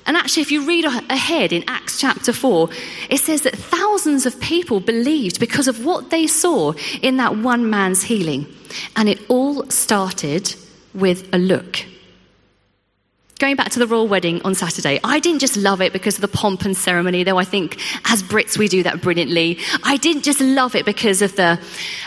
And 0.06 0.16
actually, 0.16 0.44
if 0.44 0.52
you 0.52 0.66
read 0.66 0.86
ahead 0.86 1.52
in 1.52 1.66
Acts 1.68 2.00
chapter 2.00 2.32
4, 2.32 2.70
it 3.10 3.20
says 3.20 3.42
that 3.42 3.58
thousands 3.58 4.26
of 4.26 4.40
people 4.40 4.80
believed 4.80 5.38
because 5.38 5.68
of 5.68 5.84
what 5.84 6.12
they 6.12 6.28
saw 6.28 6.72
in 7.02 7.18
that 7.18 7.36
one 7.36 7.70
man's 7.70 8.04
healing. 8.04 8.48
And 8.96 9.10
it 9.10 9.20
all 9.30 9.70
started 9.70 10.56
with 10.94 11.28
a 11.34 11.38
look. 11.38 11.86
Going 13.40 13.56
back 13.56 13.70
to 13.72 13.80
the 13.80 13.86
royal 13.86 14.08
wedding 14.08 14.42
on 14.42 14.56
Saturday, 14.56 15.00
I 15.04 15.20
didn't 15.20 15.42
just 15.42 15.58
love 15.58 15.80
it 15.80 15.94
because 15.94 16.16
of 16.16 16.22
the 16.22 16.28
pomp 16.28 16.66
and 16.66 16.76
ceremony, 16.76 17.24
though 17.24 17.38
I 17.38 17.44
think 17.44 17.80
as 18.06 18.24
Brits 18.24 18.58
we 18.58 18.68
do 18.68 18.82
that 18.82 19.00
brilliantly. 19.00 19.60
I 19.84 19.98
didn't 19.98 20.24
just 20.24 20.42
love 20.42 20.74
it 20.74 20.86
because 20.86 21.22
of 21.22 21.36
the 21.36 21.62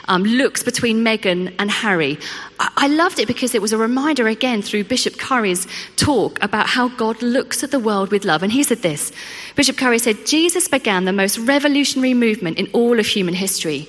um, 0.09 0.25
looks 0.25 0.65
between 0.65 1.05
Meghan 1.05 1.55
and 1.61 1.71
Harry. 1.71 2.19
I-, 2.59 2.73
I 2.77 2.89
loved 2.89 3.21
it 3.21 3.29
because 3.29 3.55
it 3.55 3.63
was 3.63 3.73
a 3.73 3.79
reminder 3.79 4.27
again 4.27 4.61
through 4.61 4.85
Bishop 4.85 5.19
Curry's 5.19 5.69
talk 5.95 6.43
about 6.43 6.69
how 6.69 6.89
God 6.89 7.23
looks 7.23 7.63
at 7.63 7.71
the 7.71 7.79
world 7.79 8.11
with 8.11 8.25
love. 8.25 8.43
And 8.43 8.51
he 8.51 8.65
said 8.65 8.79
this 8.79 9.13
Bishop 9.55 9.77
Curry 9.77 10.01
said, 10.01 10.27
Jesus 10.27 10.67
began 10.67 11.05
the 11.05 11.13
most 11.13 11.39
revolutionary 11.39 12.15
movement 12.15 12.59
in 12.59 12.69
all 12.73 12.99
of 12.99 13.07
human 13.07 13.35
history, 13.35 13.87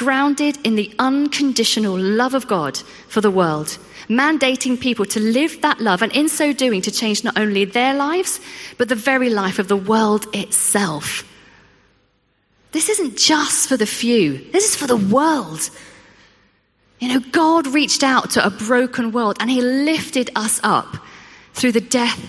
grounded 0.00 0.56
in 0.64 0.76
the 0.76 0.90
unconditional 0.98 1.94
love 1.94 2.32
of 2.32 2.46
God 2.46 2.78
for 3.08 3.20
the 3.20 3.30
world 3.30 3.76
mandating 4.08 4.80
people 4.80 5.04
to 5.04 5.20
live 5.20 5.60
that 5.60 5.78
love 5.78 6.00
and 6.00 6.10
in 6.12 6.26
so 6.26 6.54
doing 6.54 6.80
to 6.82 6.90
change 6.90 7.22
not 7.22 7.38
only 7.38 7.66
their 7.66 7.92
lives, 7.94 8.40
but 8.78 8.88
the 8.88 8.94
very 8.94 9.28
life 9.28 9.58
of 9.58 9.68
the 9.68 9.76
world 9.76 10.26
itself. 10.34 11.22
This 12.72 12.88
isn't 12.88 13.18
just 13.18 13.68
for 13.68 13.76
the 13.76 13.86
few, 13.86 14.38
this 14.52 14.64
is 14.64 14.74
for 14.74 14.86
the 14.86 14.96
world. 14.96 15.68
You 16.98 17.08
know, 17.08 17.20
God 17.30 17.66
reached 17.66 18.02
out 18.02 18.30
to 18.30 18.44
a 18.44 18.50
broken 18.50 19.12
world 19.12 19.36
and 19.38 19.50
He 19.50 19.60
lifted 19.60 20.30
us 20.34 20.60
up 20.64 20.96
through 21.52 21.72
the 21.72 21.80
death 21.80 22.20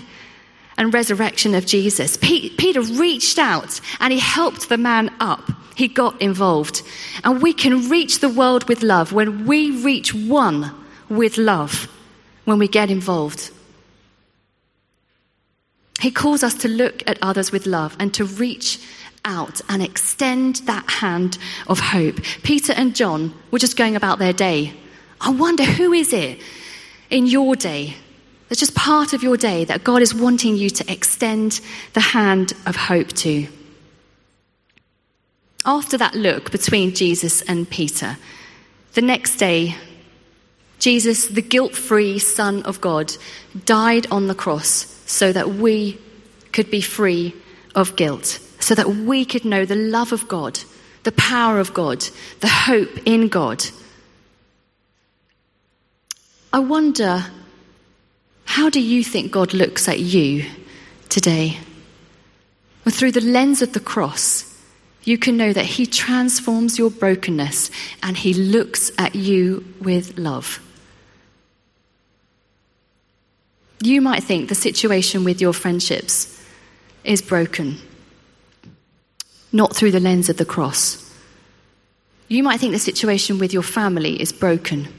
and 0.82 0.96
resurrection 0.96 1.54
of 1.54 1.68
Jesus. 1.68 2.18
Peter 2.18 2.82
reached 2.82 3.38
out 3.38 3.80
and 4.00 4.12
he 4.12 4.18
helped 4.18 4.68
the 4.68 4.80
man 4.80 5.14
up. 5.20 5.52
He 5.76 5.88
got 5.88 6.20
involved. 6.20 6.82
And 7.24 7.40
we 7.40 7.54
can 7.54 7.88
reach 7.88 8.18
the 8.18 8.30
world 8.30 8.68
with 8.68 8.82
love 8.82 9.14
when 9.14 9.46
we 9.46 9.84
reach 9.84 10.12
one 10.12 10.74
with 11.08 11.38
love 11.38 11.88
when 12.46 12.58
we 12.58 12.68
get 12.68 12.90
involved. 12.90 13.52
He 16.00 16.10
calls 16.10 16.42
us 16.42 16.56
to 16.56 16.68
look 16.68 17.04
at 17.08 17.20
others 17.22 17.52
with 17.52 17.68
love 17.68 17.96
and 18.00 18.12
to 18.16 18.26
reach 18.26 18.80
out 19.24 19.62
and 19.70 19.84
extend 19.84 20.56
that 20.66 20.90
hand 20.90 21.38
of 21.68 21.80
hope. 21.80 22.20
Peter 22.42 22.74
and 22.74 22.96
John 22.96 23.36
were 23.52 23.60
just 23.60 23.78
going 23.78 23.96
about 23.96 24.18
their 24.18 24.34
day. 24.34 24.74
I 25.22 25.30
wonder 25.30 25.64
who 25.64 25.94
is 25.94 26.12
it 26.12 26.42
in 27.12 27.28
your 27.28 27.56
day 27.56 27.98
that's 28.52 28.60
just 28.60 28.76
part 28.76 29.14
of 29.14 29.24
your 29.24 29.38
day 29.38 29.64
that 29.64 29.82
God 29.82 30.02
is 30.02 30.14
wanting 30.14 30.58
you 30.58 30.70
to 30.72 30.92
extend 30.92 31.62
the 31.94 32.02
hand 32.02 32.52
of 32.66 32.76
hope 32.76 33.08
to. 33.14 33.48
After 35.66 35.98
that 35.98 36.16
look 36.16 36.52
between 36.52 36.94
Jesus 36.94 37.42
and 37.44 37.70
Peter, 37.70 38.18
the 38.94 39.02
next 39.02 39.38
day 39.38 39.78
Jesus, 40.80 41.28
the 41.28 41.42
guilt 41.42 41.76
free 41.76 42.20
Son 42.20 42.62
of 42.64 42.82
God, 42.82 43.14
died 43.64 44.06
on 44.12 44.28
the 44.28 44.36
cross 44.36 45.02
so 45.06 45.32
that 45.32 45.52
we 45.52 45.98
could 46.52 46.70
be 46.70 46.82
free 46.82 47.34
of 47.74 47.96
guilt, 47.96 48.38
so 48.60 48.76
that 48.76 48.90
we 48.90 49.24
could 49.24 49.46
know 49.46 49.64
the 49.64 49.78
love 49.78 50.12
of 50.12 50.28
God, 50.28 50.60
the 51.04 51.14
power 51.14 51.58
of 51.58 51.74
God, 51.74 52.06
the 52.42 52.50
hope 52.50 52.98
in 53.06 53.30
God. 53.30 53.64
I 56.52 56.60
wonder, 56.60 57.24
how 58.52 58.70
do 58.70 58.82
you 58.82 59.02
think 59.02 59.32
God 59.32 59.54
looks 59.54 59.88
at 59.88 60.02
you 60.02 60.46
today? 61.08 61.58
Well, 62.84 62.94
through 62.94 63.14
the 63.14 63.22
lens 63.22 63.62
of 63.62 63.72
the 63.72 63.80
cross, 63.80 64.44
you 65.06 65.18
can 65.18 65.38
know 65.38 65.54
that 65.54 65.64
He 65.64 65.86
transforms 65.86 66.78
your 66.78 66.90
brokenness 66.90 67.72
and 68.04 68.18
He 68.18 68.34
looks 68.34 68.92
at 68.98 69.16
you 69.16 69.64
with 69.80 70.18
love. 70.18 70.60
You 73.82 74.02
might 74.02 74.22
think 74.22 74.50
the 74.50 74.56
situation 74.56 75.24
with 75.24 75.40
your 75.40 75.54
friendships 75.54 76.46
is 77.06 77.22
broken, 77.22 77.78
not 79.54 79.74
through 79.74 79.92
the 79.92 80.02
lens 80.02 80.28
of 80.28 80.36
the 80.36 80.44
cross. 80.44 81.10
You 82.28 82.44
might 82.44 82.60
think 82.60 82.74
the 82.74 82.80
situation 82.80 83.40
with 83.40 83.54
your 83.54 83.64
family 83.64 84.22
is 84.22 84.34
broken, 84.34 84.90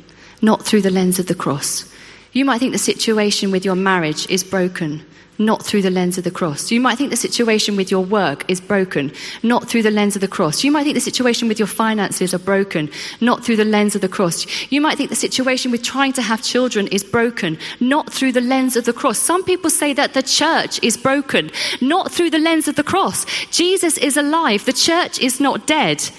not 0.41 0.65
through 0.65 0.81
the 0.81 0.91
lens 0.91 1.19
of 1.19 1.27
the 1.27 1.35
cross. 1.35 1.92
You 2.35 2.47
might 2.47 2.61
think 2.61 2.73
the 2.73 2.79
situation 2.79 3.51
with 3.51 3.62
your 3.62 3.75
marriage 3.75 4.27
is 4.31 4.42
broken, 4.42 5.05
not 5.38 5.62
through 5.62 5.83
the 5.83 5.90
lens 5.90 6.16
of 6.16 6.25
the 6.25 6.31
cross. 6.31 6.71
You 6.71 6.81
might 6.81 6.97
think 6.97 7.11
the 7.11 7.16
situation 7.16 7.77
with 7.77 7.90
your 7.90 8.03
work 8.03 8.51
is 8.51 8.59
broken, 8.59 9.12
not 9.42 9.68
through 9.68 9.83
the 9.83 9.90
lens 9.90 10.14
of 10.14 10.23
the 10.23 10.29
cross. 10.29 10.64
You 10.64 10.71
might 10.71 10.85
think 10.85 10.95
the 10.95 11.01
situation 11.01 11.47
with 11.47 11.59
your 11.59 11.68
finances 11.68 12.33
are 12.33 12.38
broken, 12.38 12.90
not 13.21 13.45
through 13.45 13.57
the 13.57 13.66
lens 13.66 13.95
of 13.95 14.01
the 14.01 14.09
cross. 14.09 14.47
You 14.71 14.81
might 14.81 14.97
think 14.97 15.11
the 15.11 15.16
situation 15.16 15.71
with 15.71 15.83
trying 15.83 16.14
to 16.14 16.23
have 16.23 16.42
children 16.42 16.87
is 16.87 17.05
broken, 17.05 17.59
not 17.81 18.11
through 18.11 18.33
the 18.33 18.40
lens 18.40 18.77
of 18.77 18.87
the 18.87 18.95
cross. 18.95 19.18
Some 19.18 19.45
people 19.45 19.68
say 19.68 19.92
that 19.92 20.14
the 20.14 20.23
church 20.23 20.83
is 20.83 20.97
broken, 20.97 21.51
not 21.83 22.11
through 22.11 22.31
the 22.31 22.38
lens 22.38 22.66
of 22.66 22.77
the 22.77 22.85
cross. 22.85 23.27
Jesus 23.51 23.99
is 23.99 24.16
alive, 24.16 24.64
the 24.64 24.73
church 24.73 25.18
is 25.18 25.38
not 25.38 25.66
dead. 25.66 26.11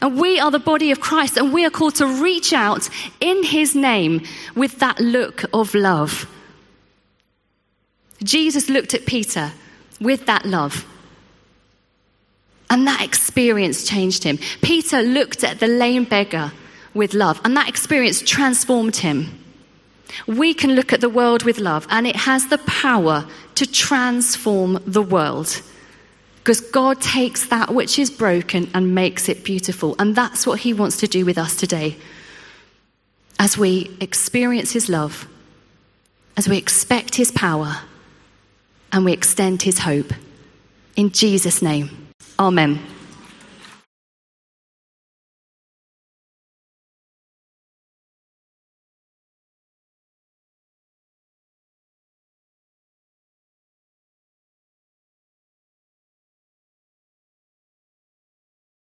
And 0.00 0.20
we 0.20 0.38
are 0.38 0.50
the 0.50 0.58
body 0.58 0.90
of 0.90 1.00
Christ, 1.00 1.36
and 1.36 1.52
we 1.52 1.64
are 1.64 1.70
called 1.70 1.96
to 1.96 2.06
reach 2.06 2.52
out 2.52 2.88
in 3.20 3.42
his 3.42 3.74
name 3.74 4.24
with 4.54 4.78
that 4.78 5.00
look 5.00 5.44
of 5.52 5.74
love. 5.74 6.28
Jesus 8.22 8.68
looked 8.68 8.94
at 8.94 9.06
Peter 9.06 9.52
with 10.00 10.26
that 10.26 10.44
love. 10.44 10.86
And 12.70 12.86
that 12.86 13.02
experience 13.02 13.88
changed 13.88 14.24
him. 14.24 14.38
Peter 14.62 15.02
looked 15.02 15.42
at 15.42 15.58
the 15.58 15.66
lame 15.66 16.04
beggar 16.04 16.52
with 16.94 17.14
love, 17.14 17.40
and 17.44 17.56
that 17.56 17.68
experience 17.68 18.20
transformed 18.20 18.96
him. 18.96 19.38
We 20.26 20.54
can 20.54 20.74
look 20.74 20.92
at 20.92 21.00
the 21.00 21.08
world 21.08 21.42
with 21.44 21.58
love, 21.58 21.86
and 21.90 22.06
it 22.06 22.16
has 22.16 22.48
the 22.48 22.58
power 22.58 23.26
to 23.56 23.66
transform 23.66 24.82
the 24.86 25.02
world. 25.02 25.60
Because 26.48 26.62
God 26.62 27.02
takes 27.02 27.48
that 27.48 27.74
which 27.74 27.98
is 27.98 28.10
broken 28.10 28.70
and 28.72 28.94
makes 28.94 29.28
it 29.28 29.44
beautiful. 29.44 29.94
And 29.98 30.16
that's 30.16 30.46
what 30.46 30.60
He 30.60 30.72
wants 30.72 30.96
to 31.00 31.06
do 31.06 31.26
with 31.26 31.36
us 31.36 31.54
today. 31.54 31.98
As 33.38 33.58
we 33.58 33.94
experience 34.00 34.72
His 34.72 34.88
love, 34.88 35.28
as 36.38 36.48
we 36.48 36.56
expect 36.56 37.16
His 37.16 37.30
power, 37.30 37.80
and 38.92 39.04
we 39.04 39.12
extend 39.12 39.60
His 39.60 39.80
hope. 39.80 40.10
In 40.96 41.12
Jesus' 41.12 41.60
name, 41.60 41.90
Amen. 42.38 42.80